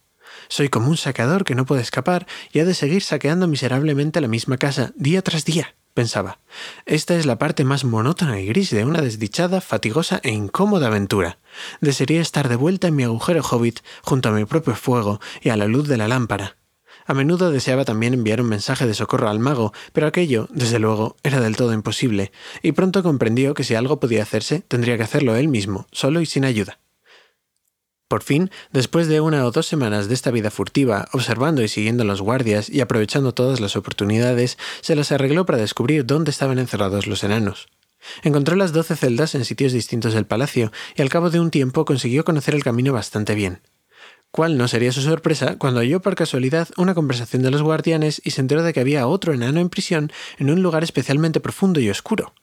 [0.48, 4.28] Soy como un saqueador que no puede escapar y ha de seguir saqueando miserablemente la
[4.28, 6.38] misma casa, día tras día, pensaba.
[6.84, 11.38] Esta es la parte más monótona y gris de una desdichada, fatigosa e incómoda aventura.
[11.80, 15.56] Desearía estar de vuelta en mi agujero hobbit, junto a mi propio fuego y a
[15.56, 16.56] la luz de la lámpara.
[17.06, 21.16] A menudo deseaba también enviar un mensaje de socorro al mago, pero aquello, desde luego,
[21.22, 22.32] era del todo imposible,
[22.62, 26.26] y pronto comprendió que si algo podía hacerse, tendría que hacerlo él mismo, solo y
[26.26, 26.80] sin ayuda.
[28.08, 32.04] Por fin, después de una o dos semanas de esta vida furtiva, observando y siguiendo
[32.04, 36.60] a los guardias y aprovechando todas las oportunidades, se las arregló para descubrir dónde estaban
[36.60, 37.66] encerrados los enanos.
[38.22, 41.84] Encontró las doce celdas en sitios distintos del palacio y al cabo de un tiempo
[41.84, 43.60] consiguió conocer el camino bastante bien.
[44.30, 48.30] ¿Cuál no sería su sorpresa cuando oyó por casualidad una conversación de los guardianes y
[48.30, 51.90] se enteró de que había otro enano en prisión en un lugar especialmente profundo y
[51.90, 52.34] oscuro?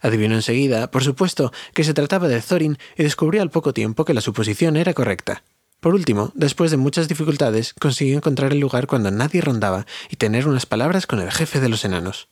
[0.00, 4.14] Adivinó enseguida, por supuesto, que se trataba de Thorin y descubrió al poco tiempo que
[4.14, 5.42] la suposición era correcta.
[5.80, 10.48] Por último, después de muchas dificultades, consiguió encontrar el lugar cuando nadie rondaba y tener
[10.48, 12.28] unas palabras con el jefe de los enanos.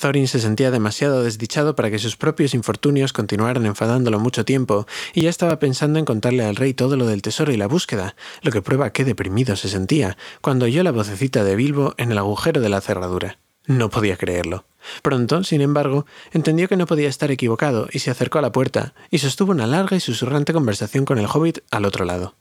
[0.00, 5.22] Thorin se sentía demasiado desdichado para que sus propios infortunios continuaran enfadándolo mucho tiempo, y
[5.22, 8.50] ya estaba pensando en contarle al rey todo lo del tesoro y la búsqueda, lo
[8.50, 12.60] que prueba qué deprimido se sentía, cuando oyó la vocecita de Bilbo en el agujero
[12.60, 13.38] de la cerradura.
[13.66, 14.66] No podía creerlo.
[15.02, 18.94] Pronto, sin embargo, entendió que no podía estar equivocado y se acercó a la puerta
[19.10, 22.34] y sostuvo una larga y susurrante conversación con el hobbit al otro lado.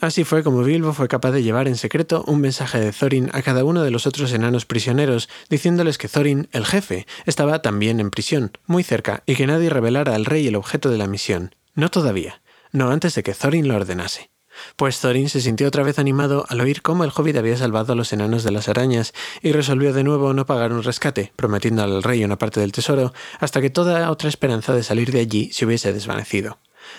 [0.00, 3.42] Así fue como Bilbo fue capaz de llevar en secreto un mensaje de Thorin a
[3.42, 8.10] cada uno de los otros enanos prisioneros, diciéndoles que Thorin, el jefe, estaba también en
[8.10, 11.54] prisión, muy cerca, y que nadie revelara al rey el objeto de la misión.
[11.74, 12.40] No todavía,
[12.72, 14.30] no antes de que Thorin lo ordenase.
[14.76, 17.96] Pues Thorin se sintió otra vez animado al oír cómo el hobbit había salvado a
[17.96, 22.02] los enanos de las arañas y resolvió de nuevo no pagar un rescate, prometiendo al
[22.02, 25.66] rey una parte del tesoro, hasta que toda otra esperanza de salir de allí se
[25.66, 26.58] hubiese desvanecido.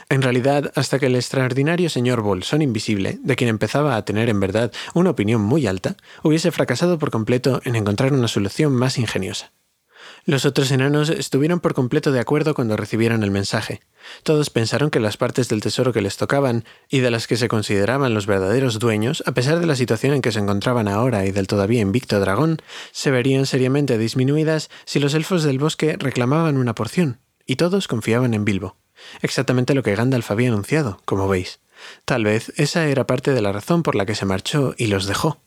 [0.09, 4.39] En realidad, hasta que el extraordinario señor Bolson Invisible, de quien empezaba a tener en
[4.39, 9.51] verdad una opinión muy alta, hubiese fracasado por completo en encontrar una solución más ingeniosa.
[10.27, 13.81] Los otros enanos estuvieron por completo de acuerdo cuando recibieron el mensaje.
[14.23, 17.47] Todos pensaron que las partes del tesoro que les tocaban y de las que se
[17.47, 21.31] consideraban los verdaderos dueños, a pesar de la situación en que se encontraban ahora y
[21.31, 22.59] del todavía invicto dragón,
[22.91, 28.33] se verían seriamente disminuidas si los elfos del bosque reclamaban una porción, y todos confiaban
[28.33, 28.77] en Bilbo.
[29.21, 31.59] Exactamente lo que Gandalf había anunciado, como veis.
[32.03, 35.05] Tal vez esa era parte de la razón por la que se marchó y los
[35.05, 35.39] dejó.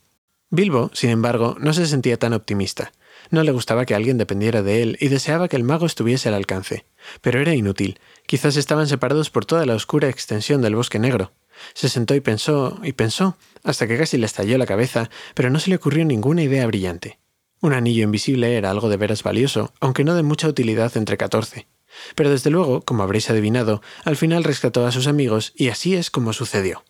[0.51, 2.93] Bilbo, sin embargo, no se sentía tan optimista.
[3.31, 6.35] No le gustaba que alguien dependiera de él y deseaba que el mago estuviese al
[6.35, 6.85] alcance.
[7.21, 7.99] Pero era inútil.
[8.27, 11.33] Quizás estaban separados por toda la oscura extensión del bosque negro.
[11.75, 15.59] Se sentó y pensó y pensó, hasta que casi le estalló la cabeza, pero no
[15.59, 17.19] se le ocurrió ninguna idea brillante.
[17.61, 21.67] Un anillo invisible era algo de veras valioso, aunque no de mucha utilidad entre catorce.
[22.15, 26.11] Pero desde luego, como habréis adivinado, al final rescató a sus amigos y así es
[26.11, 26.85] como sucedió.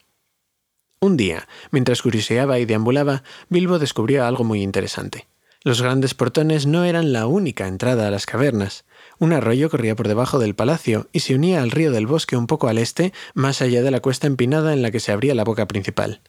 [1.01, 5.27] Un día, mientras curioseaba y deambulaba, Bilbo descubrió algo muy interesante.
[5.65, 8.85] Los grandes portones no eran la única entrada a las cavernas.
[9.19, 12.47] Un arroyo corría por debajo del palacio y se unía al río del bosque un
[12.47, 15.43] poco al este, más allá de la cuesta empinada en la que se abría la
[15.43, 16.21] boca principal.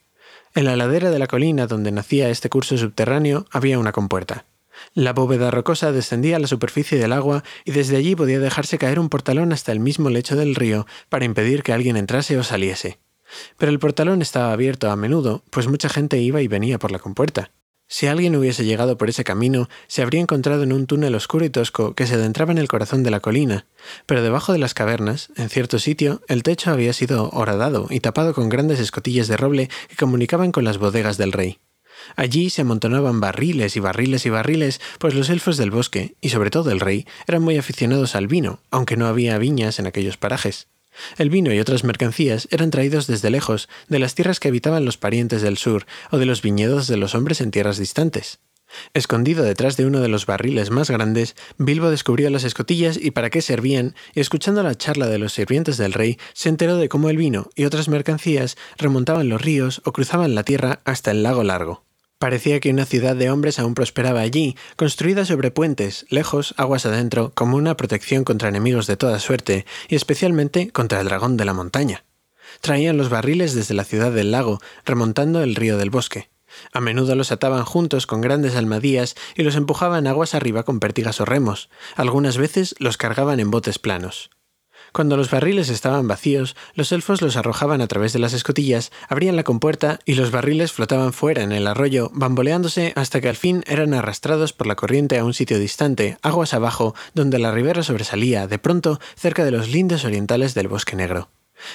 [0.55, 4.45] En la ladera de la colina donde nacía este curso subterráneo había una compuerta.
[4.95, 8.97] La bóveda rocosa descendía a la superficie del agua y desde allí podía dejarse caer
[8.97, 12.97] un portalón hasta el mismo lecho del río para impedir que alguien entrase o saliese.
[13.57, 16.97] Pero el portalón estaba abierto a menudo, pues mucha gente iba y venía por la
[16.97, 17.51] compuerta.
[17.91, 21.49] Si alguien hubiese llegado por ese camino, se habría encontrado en un túnel oscuro y
[21.49, 23.65] tosco que se adentraba en el corazón de la colina,
[24.05, 28.35] pero debajo de las cavernas, en cierto sitio, el techo había sido horadado y tapado
[28.35, 31.57] con grandes escotillas de roble que comunicaban con las bodegas del rey.
[32.15, 36.51] Allí se amontonaban barriles y barriles y barriles, pues los elfos del bosque, y sobre
[36.51, 40.67] todo el rey, eran muy aficionados al vino, aunque no había viñas en aquellos parajes.
[41.17, 44.97] El vino y otras mercancías eran traídos desde lejos, de las tierras que habitaban los
[44.97, 48.39] parientes del sur, o de los viñedos de los hombres en tierras distantes.
[48.93, 53.29] Escondido detrás de uno de los barriles más grandes, Bilbo descubrió las escotillas y para
[53.29, 57.09] qué servían, y escuchando la charla de los sirvientes del rey, se enteró de cómo
[57.09, 61.43] el vino y otras mercancías remontaban los ríos o cruzaban la tierra hasta el lago
[61.43, 61.88] largo.
[62.19, 67.31] Parecía que una ciudad de hombres aún prosperaba allí, construida sobre puentes, lejos, aguas adentro,
[67.33, 71.53] como una protección contra enemigos de toda suerte, y especialmente contra el dragón de la
[71.53, 72.03] montaña.
[72.59, 76.29] Traían los barriles desde la ciudad del lago, remontando el río del bosque.
[76.73, 81.21] A menudo los ataban juntos con grandes almadías y los empujaban aguas arriba con pértigas
[81.21, 81.69] o remos.
[81.95, 84.29] Algunas veces los cargaban en botes planos.
[84.91, 89.35] Cuando los barriles estaban vacíos, los elfos los arrojaban a través de las escotillas, abrían
[89.35, 93.63] la compuerta y los barriles flotaban fuera en el arroyo, bamboleándose hasta que al fin
[93.67, 98.47] eran arrastrados por la corriente a un sitio distante, aguas abajo, donde la ribera sobresalía,
[98.47, 101.29] de pronto, cerca de los lindes orientales del bosque negro.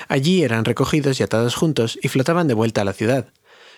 [0.09, 3.29] Allí eran recogidos y atados juntos y flotaban de vuelta a la ciudad,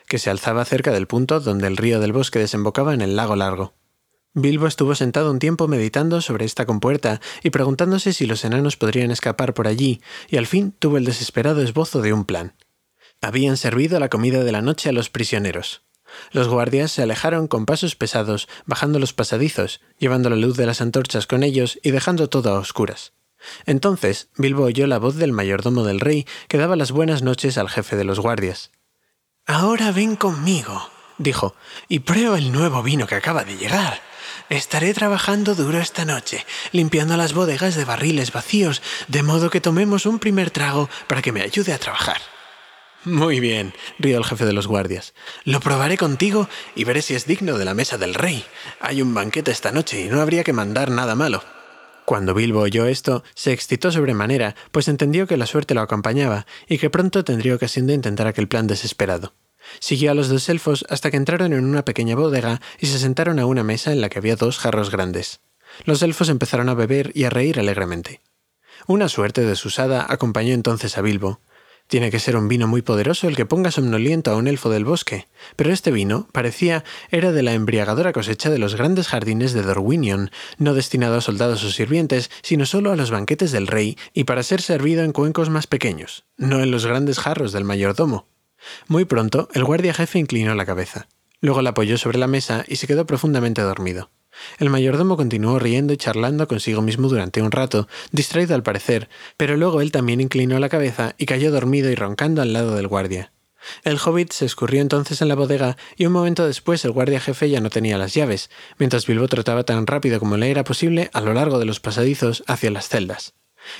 [0.08, 3.36] que se alzaba cerca del punto donde el río del bosque desembocaba en el lago
[3.36, 3.74] largo.
[4.38, 9.10] Bilbo estuvo sentado un tiempo meditando sobre esta compuerta y preguntándose si los enanos podrían
[9.10, 12.52] escapar por allí, y al fin tuvo el desesperado esbozo de un plan.
[13.22, 15.86] Habían servido la comida de la noche a los prisioneros.
[16.32, 20.82] Los guardias se alejaron con pasos pesados, bajando los pasadizos, llevando la luz de las
[20.82, 23.14] antorchas con ellos y dejando todo a oscuras.
[23.64, 27.70] Entonces Bilbo oyó la voz del mayordomo del rey que daba las buenas noches al
[27.70, 28.70] jefe de los guardias.
[29.46, 31.54] Ahora ven conmigo, dijo,
[31.88, 34.02] y prueba el nuevo vino que acaba de llegar.
[34.48, 40.06] Estaré trabajando duro esta noche, limpiando las bodegas de barriles vacíos, de modo que tomemos
[40.06, 42.18] un primer trago para que me ayude a trabajar.
[43.02, 45.14] Muy bien, rió el jefe de los guardias.
[45.44, 48.44] Lo probaré contigo y veré si es digno de la mesa del rey.
[48.80, 51.42] Hay un banquete esta noche y no habría que mandar nada malo.
[52.04, 56.78] Cuando Bilbo oyó esto, se excitó sobremanera, pues entendió que la suerte lo acompañaba y
[56.78, 59.34] que pronto tendría ocasión de intentar aquel plan desesperado.
[59.78, 63.38] Siguió a los dos elfos hasta que entraron en una pequeña bodega y se sentaron
[63.38, 65.40] a una mesa en la que había dos jarros grandes.
[65.84, 68.20] Los elfos empezaron a beber y a reír alegremente.
[68.86, 71.40] Una suerte desusada acompañó entonces a Bilbo.
[71.88, 74.84] Tiene que ser un vino muy poderoso el que ponga somnoliento a un elfo del
[74.84, 79.62] bosque, pero este vino, parecía, era de la embriagadora cosecha de los grandes jardines de
[79.62, 84.24] Dorwinion, no destinado a soldados o sirvientes, sino solo a los banquetes del rey y
[84.24, 88.26] para ser servido en cuencos más pequeños, no en los grandes jarros del mayordomo.
[88.88, 91.08] Muy pronto, el guardia jefe inclinó la cabeza.
[91.40, 94.10] Luego la apoyó sobre la mesa y se quedó profundamente dormido.
[94.58, 99.56] El mayordomo continuó riendo y charlando consigo mismo durante un rato, distraído al parecer, pero
[99.56, 103.32] luego él también inclinó la cabeza y cayó dormido y roncando al lado del guardia.
[103.82, 107.50] El hobbit se escurrió entonces en la bodega y un momento después el guardia jefe
[107.50, 111.20] ya no tenía las llaves, mientras Bilbo trotaba tan rápido como le era posible a
[111.20, 113.34] lo largo de los pasadizos hacia las celdas.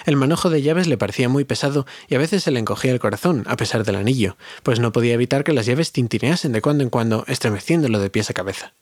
[0.05, 3.01] El manojo de llaves le parecía muy pesado y a veces se le encogía el
[3.01, 6.85] corazón, a pesar del anillo, pues no podía evitar que las llaves tintineasen de cuando
[6.85, 8.75] en cuando, estremeciéndolo de pies a cabeza.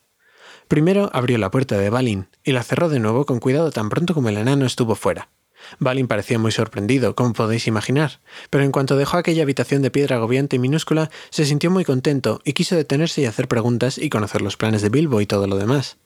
[0.68, 4.14] Primero abrió la puerta de Balin y la cerró de nuevo con cuidado tan pronto
[4.14, 5.28] como el enano estuvo fuera.
[5.78, 10.16] Balin parecía muy sorprendido, como podéis imaginar, pero en cuanto dejó aquella habitación de piedra
[10.16, 14.42] agobiante y minúscula, se sintió muy contento y quiso detenerse y hacer preguntas y conocer
[14.42, 15.96] los planes de Bilbo y todo lo demás.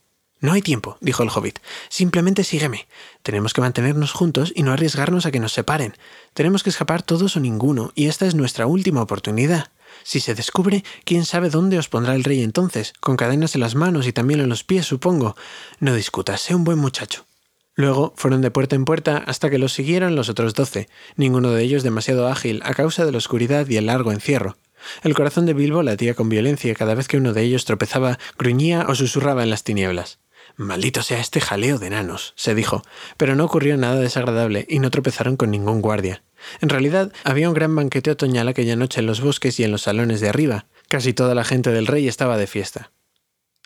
[0.41, 1.59] No hay tiempo, dijo el hobbit.
[1.89, 2.87] Simplemente sígueme.
[3.23, 5.95] Tenemos que mantenernos juntos y no arriesgarnos a que nos separen.
[6.33, 9.71] Tenemos que escapar todos o ninguno, y esta es nuestra última oportunidad.
[10.05, 13.75] Si se descubre, quién sabe dónde os pondrá el rey entonces, con cadenas en las
[13.75, 15.37] manos y también en los pies, supongo.
[15.81, 17.27] No discutas, sé un buen muchacho.
[17.75, 21.63] Luego fueron de puerta en puerta hasta que los siguieron los otros doce, ninguno de
[21.63, 24.57] ellos demasiado ágil a causa de la oscuridad y el largo encierro.
[25.03, 28.87] El corazón de Bilbo latía con violencia cada vez que uno de ellos tropezaba, gruñía
[28.89, 30.19] o susurraba en las tinieblas.
[30.59, 32.83] Maldito sea este jaleo de enanos, se dijo,
[33.17, 36.25] pero no ocurrió nada desagradable y no tropezaron con ningún guardia.
[36.61, 39.83] En realidad, había un gran banquete otoñal aquella noche en los bosques y en los
[39.83, 40.67] salones de arriba.
[40.89, 42.91] Casi toda la gente del rey estaba de fiesta.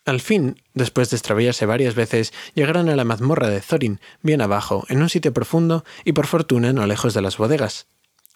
[0.05, 4.85] Al fin, después de extraviarse varias veces, llegaron a la mazmorra de Thorin, bien abajo,
[4.91, 7.87] en un sitio profundo y por fortuna no lejos de las bodegas.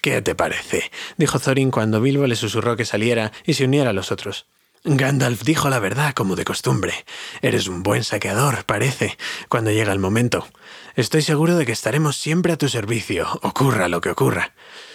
[0.00, 0.90] ¿Qué te parece?
[1.18, 4.46] dijo Thorin cuando Bilbo le susurró que saliera y se uniera a los otros.
[4.88, 6.94] Gandalf dijo la verdad, como de costumbre.
[7.42, 9.18] Eres un buen saqueador, parece,
[9.48, 10.46] cuando llega el momento.
[10.94, 14.54] Estoy seguro de que estaremos siempre a tu servicio, ocurra lo que ocurra.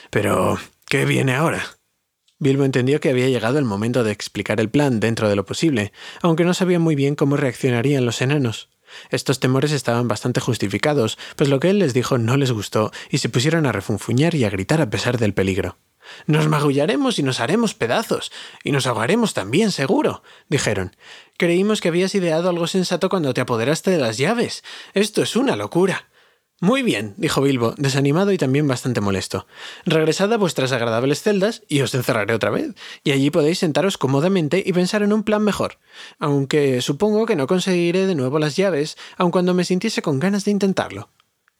[0.10, 1.62] Pero, ¿qué viene ahora?
[2.40, 5.92] Bilbo entendió que había llegado el momento de explicar el plan dentro de lo posible,
[6.22, 8.70] aunque no sabía muy bien cómo reaccionarían los enanos.
[9.10, 13.18] Estos temores estaban bastante justificados, pues lo que él les dijo no les gustó y
[13.18, 15.78] se pusieron a refunfuñar y a gritar a pesar del peligro.
[16.28, 18.32] Nos magullaremos y nos haremos pedazos,
[18.64, 20.96] y nos ahogaremos también, seguro, dijeron.
[21.38, 24.64] Creímos que habías ideado algo sensato cuando te apoderaste de las llaves.
[24.94, 26.08] Esto es una locura.
[26.64, 29.48] Muy bien, dijo Bilbo, desanimado y también bastante molesto.
[29.84, 34.62] Regresad a vuestras agradables celdas y os encerraré otra vez, y allí podéis sentaros cómodamente
[34.64, 35.80] y pensar en un plan mejor,
[36.20, 40.46] aunque supongo que no conseguiré de nuevo las llaves, aun cuando me sintiese con ganas
[40.46, 41.10] de intentarlo.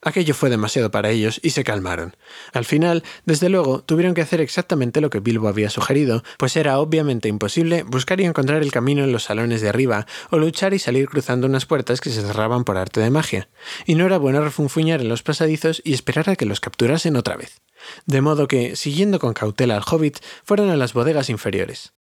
[0.04, 2.16] Aquello fue demasiado para ellos y se calmaron.
[2.54, 6.80] Al final, desde luego, tuvieron que hacer exactamente lo que Bilbo había sugerido, pues era
[6.80, 10.80] obviamente imposible buscar y encontrar el camino en los salones de arriba, o luchar y
[10.80, 13.50] salir cruzando unas puertas que se cerraban por arte de magia.
[13.86, 17.38] Y no era bueno refunfuñar en los pasadizos y esperar a que los capturasen otra
[17.38, 17.62] vez.
[18.08, 21.94] De modo que, siguiendo con cautela al hobbit, fueron a las bodegas inferiores.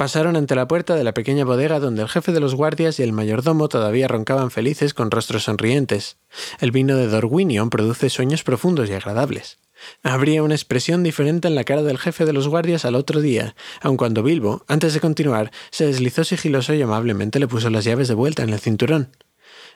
[0.00, 3.02] Pasaron ante la puerta de la pequeña bodega donde el jefe de los guardias y
[3.02, 6.16] el mayordomo todavía roncaban felices con rostros sonrientes.
[6.58, 9.58] El vino de Dorwinion produce sueños profundos y agradables.
[10.02, 13.54] Habría una expresión diferente en la cara del jefe de los guardias al otro día,
[13.82, 18.08] aun cuando Bilbo, antes de continuar, se deslizó sigiloso y amablemente le puso las llaves
[18.08, 19.10] de vuelta en el cinturón.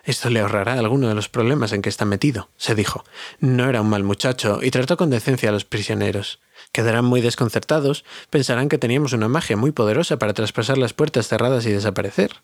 [0.05, 3.05] Esto le ahorrará alguno de los problemas en que está metido, se dijo.
[3.41, 6.41] No era un mal muchacho y trató con decencia a los prisioneros.
[6.75, 11.65] Quedarán muy desconcertados, pensarán que teníamos una magia muy poderosa para traspasar las puertas cerradas
[11.67, 12.43] y desaparecer.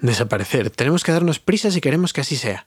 [0.00, 0.70] Desaparecer.
[0.70, 2.66] Tenemos que darnos prisa si queremos que así sea.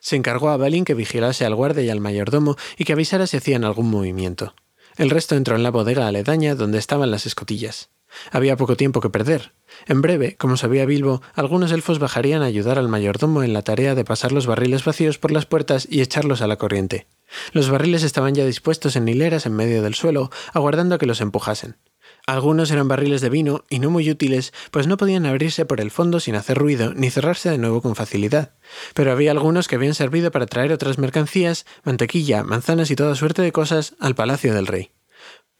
[0.00, 3.38] Se encargó a Balin que vigilase al guardia y al mayordomo y que avisara si
[3.38, 4.54] hacían algún movimiento.
[4.98, 7.88] El resto entró en la bodega aledaña donde estaban las escotillas.
[8.30, 9.54] Había poco tiempo que perder.
[9.86, 13.94] En breve, como sabía Bilbo, algunos elfos bajarían a ayudar al mayordomo en la tarea
[13.94, 17.06] de pasar los barriles vacíos por las puertas y echarlos a la corriente.
[17.52, 21.20] Los barriles estaban ya dispuestos en hileras en medio del suelo, aguardando a que los
[21.20, 21.76] empujasen.
[22.26, 25.90] Algunos eran barriles de vino y no muy útiles, pues no podían abrirse por el
[25.90, 28.54] fondo sin hacer ruido ni cerrarse de nuevo con facilidad.
[28.94, 33.42] Pero había algunos que habían servido para traer otras mercancías, mantequilla, manzanas y toda suerte
[33.42, 34.92] de cosas al palacio del rey.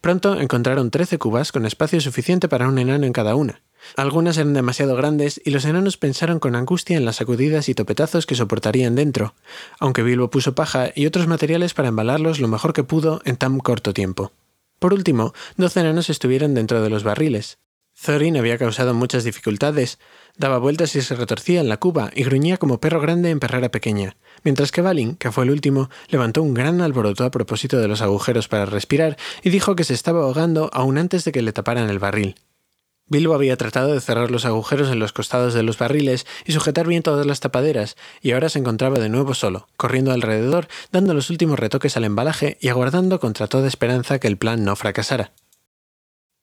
[0.01, 3.63] Pronto encontraron trece cubas con espacio suficiente para un enano en cada una.
[3.97, 8.27] Algunas eran demasiado grandes y los enanos pensaron con angustia en las sacudidas y topetazos
[8.27, 9.35] que soportarían dentro,
[9.79, 13.59] aunque Bilbo puso paja y otros materiales para embalarlos lo mejor que pudo en tan
[13.59, 14.33] corto tiempo.
[14.79, 17.59] Por último, dos enanos estuvieron dentro de los barriles.
[18.01, 19.99] Thorin había causado muchas dificultades,
[20.37, 23.71] daba vueltas y se retorcía en la cuba y gruñía como perro grande en perrera
[23.71, 27.89] pequeña, mientras que Balin, que fue el último, levantó un gran alboroto a propósito de
[27.89, 31.53] los agujeros para respirar y dijo que se estaba ahogando aún antes de que le
[31.53, 32.35] taparan el barril.
[33.07, 36.87] Bilbo había tratado de cerrar los agujeros en los costados de los barriles y sujetar
[36.87, 41.29] bien todas las tapaderas, y ahora se encontraba de nuevo solo, corriendo alrededor, dando los
[41.29, 45.33] últimos retoques al embalaje y aguardando contra toda esperanza que el plan no fracasara.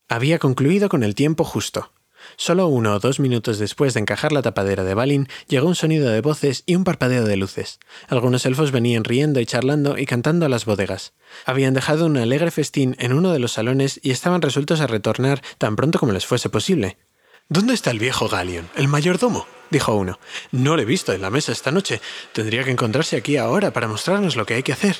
[0.07, 1.91] Había concluido con el tiempo justo.
[2.38, 6.09] Solo uno o dos minutos después de encajar la tapadera de Balin, llegó un sonido
[6.09, 7.80] de voces y un parpadeo de luces.
[8.07, 11.13] Algunos elfos venían riendo y charlando y cantando a las bodegas.
[11.45, 15.41] Habían dejado un alegre festín en uno de los salones y estaban resueltos a retornar
[15.57, 16.97] tan pronto como les fuese posible.
[17.47, 19.47] ¿Dónde está el viejo Galion, el mayordomo?
[19.71, 20.19] dijo uno.
[20.51, 22.01] No le he visto en la mesa esta noche.
[22.34, 24.97] Tendría que encontrarse aquí ahora para mostrarnos lo que hay que hacer.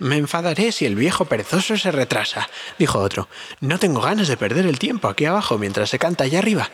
[0.00, 2.48] Me enfadaré si el viejo perezoso se retrasa,
[2.78, 3.28] dijo otro.
[3.60, 6.70] No tengo ganas de perder el tiempo aquí abajo mientras se canta allá arriba.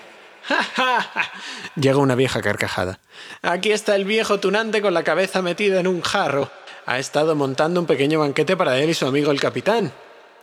[1.75, 3.01] Llega una vieja carcajada.
[3.43, 6.53] Aquí está el viejo tunante con la cabeza metida en un jarro.
[6.87, 9.93] Ha estado montando un pequeño banquete para él y su amigo el capitán.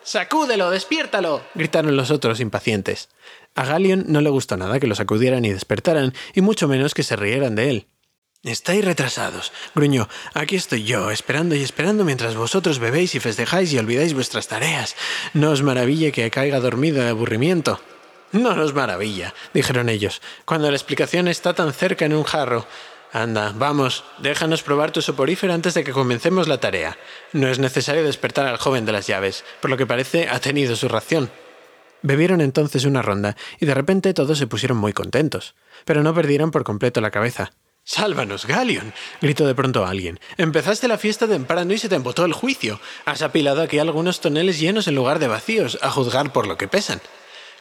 [0.03, 1.41] ¡Sacúdelo, despiértalo!
[1.55, 3.07] gritaron los otros impacientes.
[3.55, 7.03] A Galion no le gustó nada que lo sacudieran y despertaran, y mucho menos que
[7.03, 7.87] se rieran de él.
[8.43, 10.09] Estáis retrasados, gruñó.
[10.33, 14.97] Aquí estoy yo, esperando y esperando mientras vosotros bebéis y festejáis y olvidáis vuestras tareas.
[15.33, 17.79] No os maraville que caiga dormido de aburrimiento.
[18.33, 22.67] No nos maravilla, dijeron ellos, cuando la explicación está tan cerca en un jarro.
[23.13, 26.97] Anda, vamos, déjanos probar tu soporífero antes de que comencemos la tarea.
[27.31, 30.75] No es necesario despertar al joven de las llaves, por lo que parece ha tenido
[30.75, 31.31] su ración.
[32.01, 36.51] Bebieron entonces una ronda y de repente todos se pusieron muy contentos, pero no perdieron
[36.51, 37.53] por completo la cabeza.
[37.85, 40.19] Sálvanos, Galion, gritó de pronto alguien.
[40.37, 42.79] Empezaste la fiesta temprano y se te embotó el juicio.
[43.05, 46.69] Has apilado aquí algunos toneles llenos en lugar de vacíos, a juzgar por lo que
[46.69, 47.01] pesan.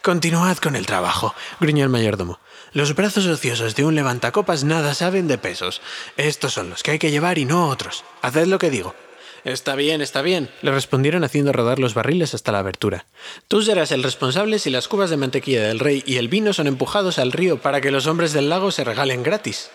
[0.01, 2.39] Continuad con el trabajo, gruñó el mayordomo.
[2.71, 5.81] Los brazos ociosos de un levantacopas nada saben de pesos.
[6.15, 8.05] Estos son los que hay que llevar y no otros.
[8.21, 8.95] Haced lo que digo.
[9.43, 13.05] Está bien, está bien, le respondieron haciendo rodar los barriles hasta la abertura.
[13.49, 16.67] Tú serás el responsable si las cubas de mantequilla del rey y el vino son
[16.67, 19.69] empujados al río para que los hombres del lago se regalen gratis.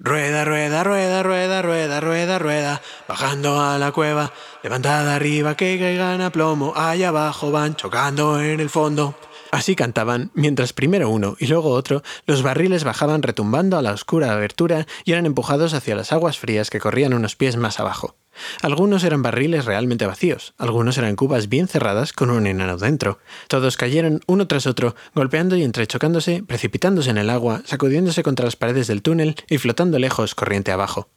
[0.00, 4.32] Rueda, rueda, rueda, rueda, rueda, rueda, rueda, bajando a la cueva,
[4.62, 9.16] levantada arriba que caigan a plomo, allá abajo van chocando en el fondo.
[9.50, 14.30] Así cantaban, mientras primero uno y luego otro, los barriles bajaban retumbando a la oscura
[14.30, 18.17] abertura y eran empujados hacia las aguas frías que corrían unos pies más abajo.
[18.62, 23.18] Algunos eran barriles realmente vacíos, algunos eran cubas bien cerradas con un enano dentro.
[23.48, 28.56] Todos cayeron uno tras otro, golpeando y entrechocándose, precipitándose en el agua, sacudiéndose contra las
[28.56, 31.08] paredes del túnel y flotando lejos corriente abajo.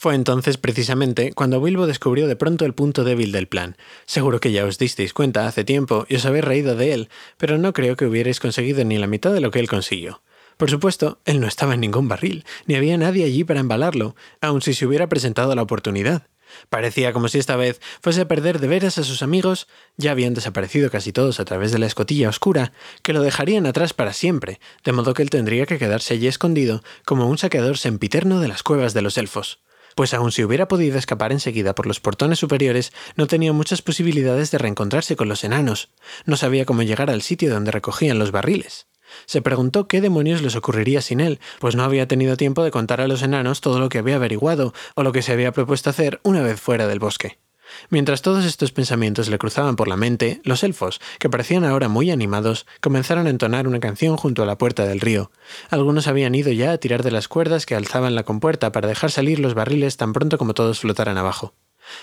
[0.00, 3.76] Fue entonces precisamente cuando Bilbo descubrió de pronto el punto débil del plan.
[4.06, 7.58] Seguro que ya os disteis cuenta hace tiempo y os habéis reído de él, pero
[7.58, 10.22] no creo que hubierais conseguido ni la mitad de lo que él consiguió.
[10.56, 14.62] Por supuesto, él no estaba en ningún barril, ni había nadie allí para embalarlo, aun
[14.62, 16.28] si se hubiera presentado la oportunidad.
[16.68, 20.34] Parecía como si esta vez fuese a perder de veras a sus amigos, ya habían
[20.34, 22.72] desaparecido casi todos a través de la escotilla oscura,
[23.02, 26.82] que lo dejarían atrás para siempre, de modo que él tendría que quedarse allí escondido
[27.04, 29.60] como un saqueador sempiterno de las cuevas de los elfos.
[29.94, 34.50] Pues aun si hubiera podido escapar enseguida por los portones superiores, no tenía muchas posibilidades
[34.50, 35.90] de reencontrarse con los enanos.
[36.24, 38.89] No sabía cómo llegar al sitio donde recogían los barriles.
[39.26, 43.00] Se preguntó qué demonios les ocurriría sin él, pues no había tenido tiempo de contar
[43.00, 46.20] a los enanos todo lo que había averiguado o lo que se había propuesto hacer
[46.22, 47.38] una vez fuera del bosque.
[47.88, 52.10] Mientras todos estos pensamientos le cruzaban por la mente, los elfos, que parecían ahora muy
[52.10, 55.30] animados, comenzaron a entonar una canción junto a la puerta del río.
[55.70, 59.10] Algunos habían ido ya a tirar de las cuerdas que alzaban la compuerta para dejar
[59.10, 61.54] salir los barriles tan pronto como todos flotaran abajo.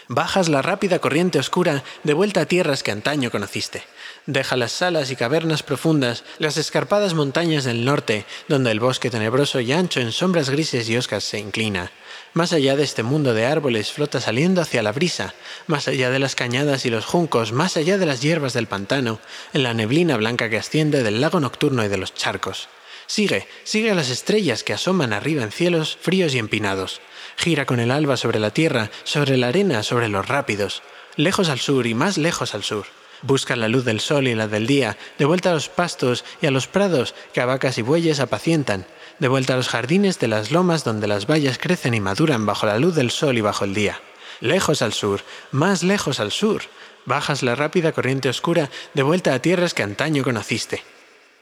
[0.07, 3.83] Bajas la rápida corriente oscura de vuelta a tierras que antaño conociste.
[4.25, 9.59] Deja las salas y cavernas profundas, las escarpadas montañas del norte, donde el bosque tenebroso
[9.59, 11.91] y ancho en sombras grises y oscas se inclina.
[12.33, 15.33] Más allá de este mundo de árboles flota saliendo hacia la brisa,
[15.65, 19.19] más allá de las cañadas y los juncos, más allá de las hierbas del pantano,
[19.53, 22.69] en la neblina blanca que asciende del lago nocturno y de los charcos.
[23.07, 26.99] Sigue, sigue a las estrellas que asoman arriba en cielos fríos y empinados.
[27.37, 30.81] Gira con el alba sobre la tierra, sobre la arena, sobre los rápidos.
[31.15, 32.87] Lejos al sur y más lejos al sur.
[33.21, 36.47] Busca la luz del sol y la del día, de vuelta a los pastos y
[36.47, 38.85] a los prados que a vacas y bueyes apacientan,
[39.19, 42.65] de vuelta a los jardines de las lomas donde las bayas crecen y maduran bajo
[42.65, 44.01] la luz del sol y bajo el día.
[44.39, 46.63] Lejos al sur, más lejos al sur.
[47.05, 50.83] Bajas la rápida corriente oscura de vuelta a tierras que antaño conociste.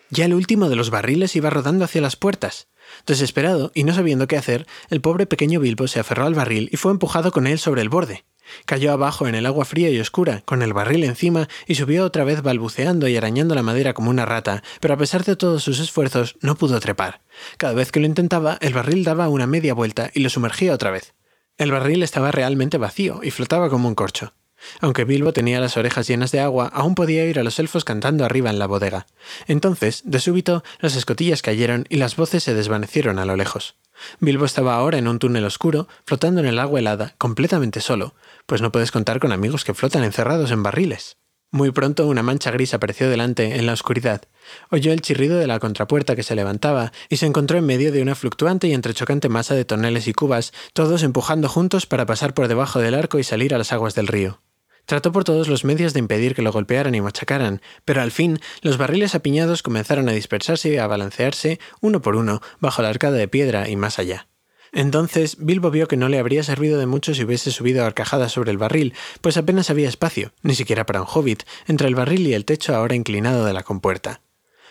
[0.10, 2.68] Ya el último de los barriles iba rodando hacia las puertas.
[3.06, 6.77] Desesperado y no sabiendo qué hacer, el pobre pequeño Bilbo se aferró al barril y
[6.77, 8.26] fue empujado con él sobre el borde.
[8.65, 12.23] Cayó abajo en el agua fría y oscura, con el barril encima, y subió otra
[12.23, 15.80] vez balbuceando y arañando la madera como una rata, pero a pesar de todos sus
[15.80, 17.22] esfuerzos no pudo trepar.
[17.57, 20.91] Cada vez que lo intentaba, el barril daba una media vuelta y lo sumergía otra
[20.91, 21.14] vez.
[21.57, 24.34] El barril estaba realmente vacío y flotaba como un corcho.
[24.82, 28.26] Aunque Bilbo tenía las orejas llenas de agua, aún podía oír a los elfos cantando
[28.26, 29.08] arriba en la bodega.
[29.48, 33.76] Entonces, de súbito, las escotillas cayeron y las voces se desvanecieron a lo lejos.
[34.20, 38.14] Bilbo estaba ahora en un túnel oscuro, flotando en el agua helada, completamente solo,
[38.46, 41.18] pues no puedes contar con amigos que flotan encerrados en barriles.
[41.52, 44.24] Muy pronto una mancha gris apareció delante, en la oscuridad.
[44.72, 48.02] Oyó el chirrido de la contrapuerta que se levantaba y se encontró en medio de
[48.02, 52.50] una fluctuante y entrechocante masa de toneles y cubas, todos empujando juntos para pasar por
[52.50, 54.42] debajo del arco y salir a las aguas del río.
[54.86, 58.40] Trató por todos los medios de impedir que lo golpearan y machacaran, pero al fin
[58.62, 63.18] los barriles apiñados comenzaron a dispersarse y a balancearse, uno por uno, bajo la arcada
[63.18, 64.28] de piedra y más allá.
[64.72, 68.52] Entonces Bilbo vio que no le habría servido de mucho si hubiese subido arcajadas sobre
[68.52, 72.34] el barril, pues apenas había espacio, ni siquiera para un hobbit, entre el barril y
[72.34, 74.22] el techo ahora inclinado de la compuerta.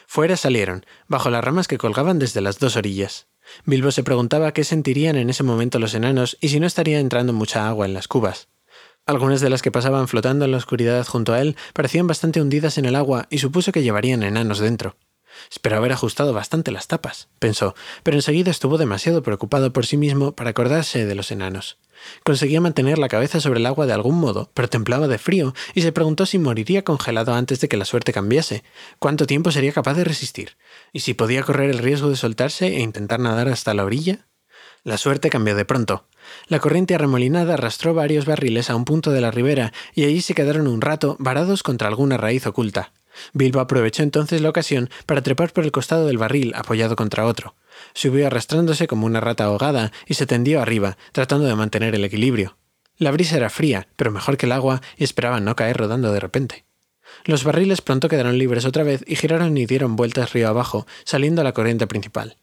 [0.06, 3.26] Fuera salieron, bajo las ramas que colgaban desde las dos orillas.
[3.64, 7.32] Bilbo se preguntaba qué sentirían en ese momento los enanos y si no estaría entrando
[7.32, 8.48] mucha agua en las cubas.
[9.06, 12.78] Algunas de las que pasaban flotando en la oscuridad junto a él parecían bastante hundidas
[12.78, 14.96] en el agua y supuso que llevarían enanos dentro.
[15.50, 20.32] Espero haber ajustado bastante las tapas, pensó, pero enseguida estuvo demasiado preocupado por sí mismo
[20.32, 21.76] para acordarse de los enanos.
[22.24, 25.82] Conseguía mantener la cabeza sobre el agua de algún modo, pero templaba de frío y
[25.82, 28.64] se preguntó si moriría congelado antes de que la suerte cambiase,
[28.98, 30.56] cuánto tiempo sería capaz de resistir,
[30.94, 34.26] y si podía correr el riesgo de soltarse e intentar nadar hasta la orilla.
[34.82, 36.06] La suerte cambió de pronto.
[36.48, 40.34] La corriente arremolinada arrastró varios barriles a un punto de la ribera y allí se
[40.34, 42.92] quedaron un rato varados contra alguna raíz oculta.
[43.32, 47.54] Bilbo aprovechó entonces la ocasión para trepar por el costado del barril apoyado contra otro.
[47.92, 52.56] Subió arrastrándose como una rata ahogada y se tendió arriba, tratando de mantener el equilibrio.
[52.96, 56.20] La brisa era fría, pero mejor que el agua, y esperaban no caer rodando de
[56.20, 56.64] repente.
[57.24, 61.40] Los barriles pronto quedaron libres otra vez y giraron y dieron vueltas río abajo, saliendo
[61.40, 62.36] a la corriente principal.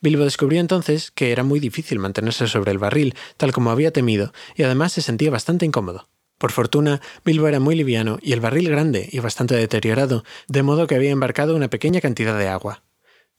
[0.00, 4.32] Bilbo descubrió entonces que era muy difícil mantenerse sobre el barril, tal como había temido,
[4.54, 6.08] y además se sentía bastante incómodo.
[6.38, 10.86] Por fortuna, Bilbo era muy liviano y el barril grande y bastante deteriorado, de modo
[10.86, 12.82] que había embarcado una pequeña cantidad de agua.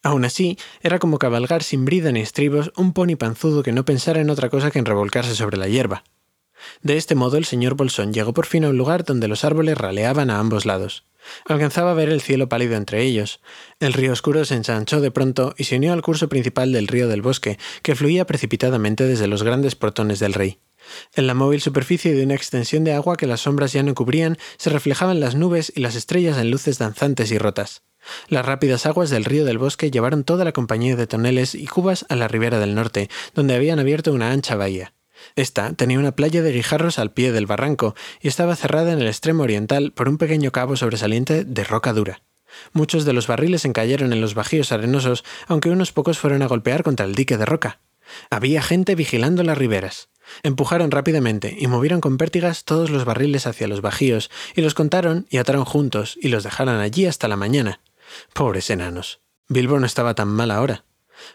[0.04, 4.22] Aún así, era como cabalgar sin brida ni estribos un pony panzudo que no pensara
[4.22, 6.04] en otra cosa que en revolcarse sobre la hierba.
[6.82, 9.78] De este modo, el señor Bolsón llegó por fin a un lugar donde los árboles
[9.78, 11.06] raleaban a ambos lados.
[11.46, 13.42] Alcanzaba a ver el cielo pálido entre ellos.
[13.80, 17.08] El río oscuro se ensanchó de pronto y se unió al curso principal del río
[17.08, 20.60] del bosque, que fluía precipitadamente desde los grandes portones del rey.
[21.16, 24.38] En la móvil superficie de una extensión de agua que las sombras ya no cubrían,
[24.58, 27.84] se reflejaban las nubes y las estrellas en luces danzantes y rotas.
[28.30, 32.06] Las rápidas aguas del río del bosque llevaron toda la compañía de toneles y cubas
[32.08, 34.94] a la ribera del norte, donde habían abierto una ancha bahía.
[35.38, 39.08] Esta tenía una playa de guijarros al pie del barranco y estaba cerrada en el
[39.08, 42.24] extremo oriental por un pequeño cabo sobresaliente de roca dura.
[42.74, 46.82] Muchos de los barriles encallaron en los bajíos arenosos, aunque unos pocos fueron a golpear
[46.82, 47.82] contra el dique de roca.
[48.32, 50.10] Había gente vigilando las riberas.
[50.42, 55.28] Empujaron rápidamente y movieron con pértigas todos los barriles hacia los bajíos, y los contaron
[55.30, 57.80] y ataron juntos, y los dejaron allí hasta la mañana.
[58.34, 59.22] Pobres enanos.
[59.50, 60.84] Bilbo no estaba tan mal ahora.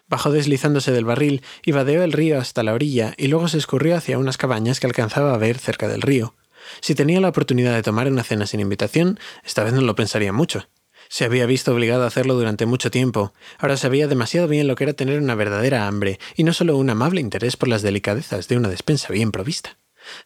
[0.08, 3.96] Bajó deslizándose del barril y vadeó el río hasta la orilla y luego se escurrió
[3.96, 6.34] hacia unas cabañas que alcanzaba a ver cerca del río.
[6.80, 10.32] Si tenía la oportunidad de tomar una cena sin invitación, esta vez no lo pensaría
[10.32, 10.68] mucho.
[11.08, 13.34] Se había visto obligado a hacerlo durante mucho tiempo.
[13.58, 16.88] Ahora sabía demasiado bien lo que era tener una verdadera hambre, y no solo un
[16.88, 19.76] amable interés por las delicadezas de una despensa bien provista.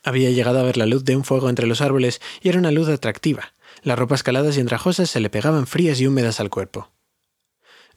[0.04, 2.70] Había llegado a ver la luz de un fuego entre los árboles, y era una
[2.70, 3.54] luz atractiva.
[3.82, 6.90] Las ropas caladas y andrajosas se le pegaban frías y húmedas al cuerpo.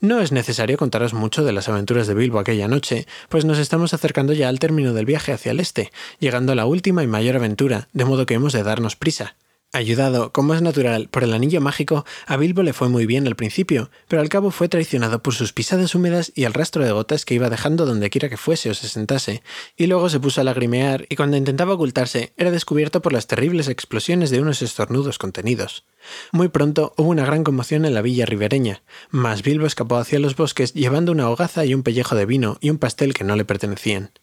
[0.02, 3.94] No es necesario contaros mucho de las aventuras de Bilbo aquella noche, pues nos estamos
[3.94, 7.36] acercando ya al término del viaje hacia el este, llegando a la última y mayor
[7.36, 9.36] aventura, de modo que hemos de darnos prisa.
[9.72, 13.36] Ayudado, como es natural, por el anillo mágico, a Bilbo le fue muy bien al
[13.36, 17.24] principio, pero al cabo fue traicionado por sus pisadas húmedas y el rastro de gotas
[17.24, 19.44] que iba dejando donde quiera que fuese o se sentase,
[19.78, 23.68] y luego se puso a lagrimear y cuando intentaba ocultarse era descubierto por las terribles
[23.68, 25.86] explosiones de unos estornudos contenidos.
[26.32, 28.82] Muy pronto hubo una gran conmoción en la villa ribereña,
[29.12, 32.72] mas Bilbo escapó hacia los bosques llevando una hogaza y un pellejo de vino y
[32.72, 34.14] un pastel que no le pertenecían.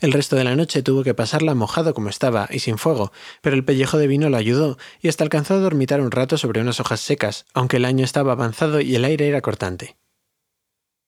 [0.00, 3.56] El resto de la noche tuvo que pasarla mojado como estaba y sin fuego, pero
[3.56, 6.80] el pellejo de vino lo ayudó y hasta alcanzó a dormitar un rato sobre unas
[6.80, 9.96] hojas secas, aunque el año estaba avanzado y el aire era cortante.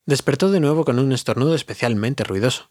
[0.06, 2.70] Despertó de nuevo con un estornudo especialmente ruidoso.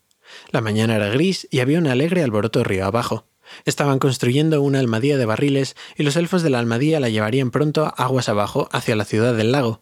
[0.52, 3.28] La mañana era gris y había un alegre alboroto río abajo.
[3.66, 7.94] Estaban construyendo una almadía de barriles y los elfos de la almadía la llevarían pronto
[7.98, 9.82] aguas abajo hacia la ciudad del lago.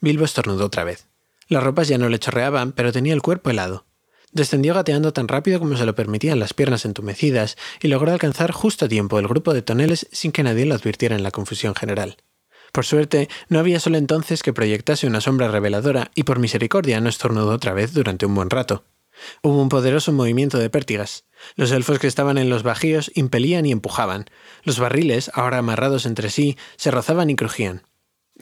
[0.00, 1.06] Bilbo estornudó otra vez.
[1.48, 3.86] Las ropas ya no le chorreaban, pero tenía el cuerpo helado.
[4.32, 8.84] Descendió gateando tan rápido como se lo permitían las piernas entumecidas y logró alcanzar justo
[8.84, 12.18] a tiempo el grupo de toneles sin que nadie lo advirtiera en la confusión general.
[12.72, 17.08] Por suerte, no había sol entonces que proyectase una sombra reveladora y por misericordia no
[17.08, 18.84] estornudó otra vez durante un buen rato.
[19.42, 21.24] Hubo un poderoso movimiento de pértigas.
[21.56, 24.26] Los elfos que estaban en los bajíos impelían y empujaban.
[24.62, 27.82] Los barriles, ahora amarrados entre sí, se rozaban y crujían.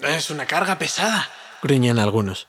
[0.03, 1.31] Es una carga pesada,
[1.63, 2.49] gruñían algunos.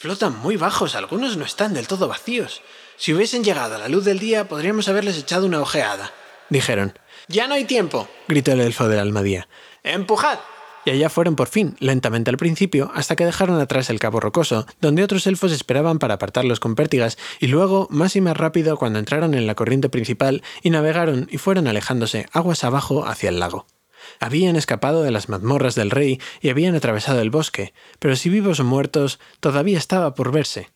[0.00, 2.62] Flotan muy bajos, algunos no están del todo vacíos.
[2.96, 6.12] Si hubiesen llegado a la luz del día, podríamos haberles echado una ojeada,
[6.50, 6.96] dijeron.
[7.26, 9.48] Ya no hay tiempo, gritó el elfo de la almadía.
[9.82, 10.38] ¡Empujad!
[10.84, 14.66] y allá fueron por fin, lentamente al principio, hasta que dejaron atrás el cabo rocoso,
[14.80, 19.00] donde otros elfos esperaban para apartarlos con pértigas, y luego, más y más rápido, cuando
[19.00, 23.66] entraron en la corriente principal y navegaron y fueron alejándose aguas abajo hacia el lago.
[24.20, 28.60] Habían escapado de las mazmorras del rey y habían atravesado el bosque, pero si vivos
[28.60, 30.70] o muertos, todavía estaba por verse.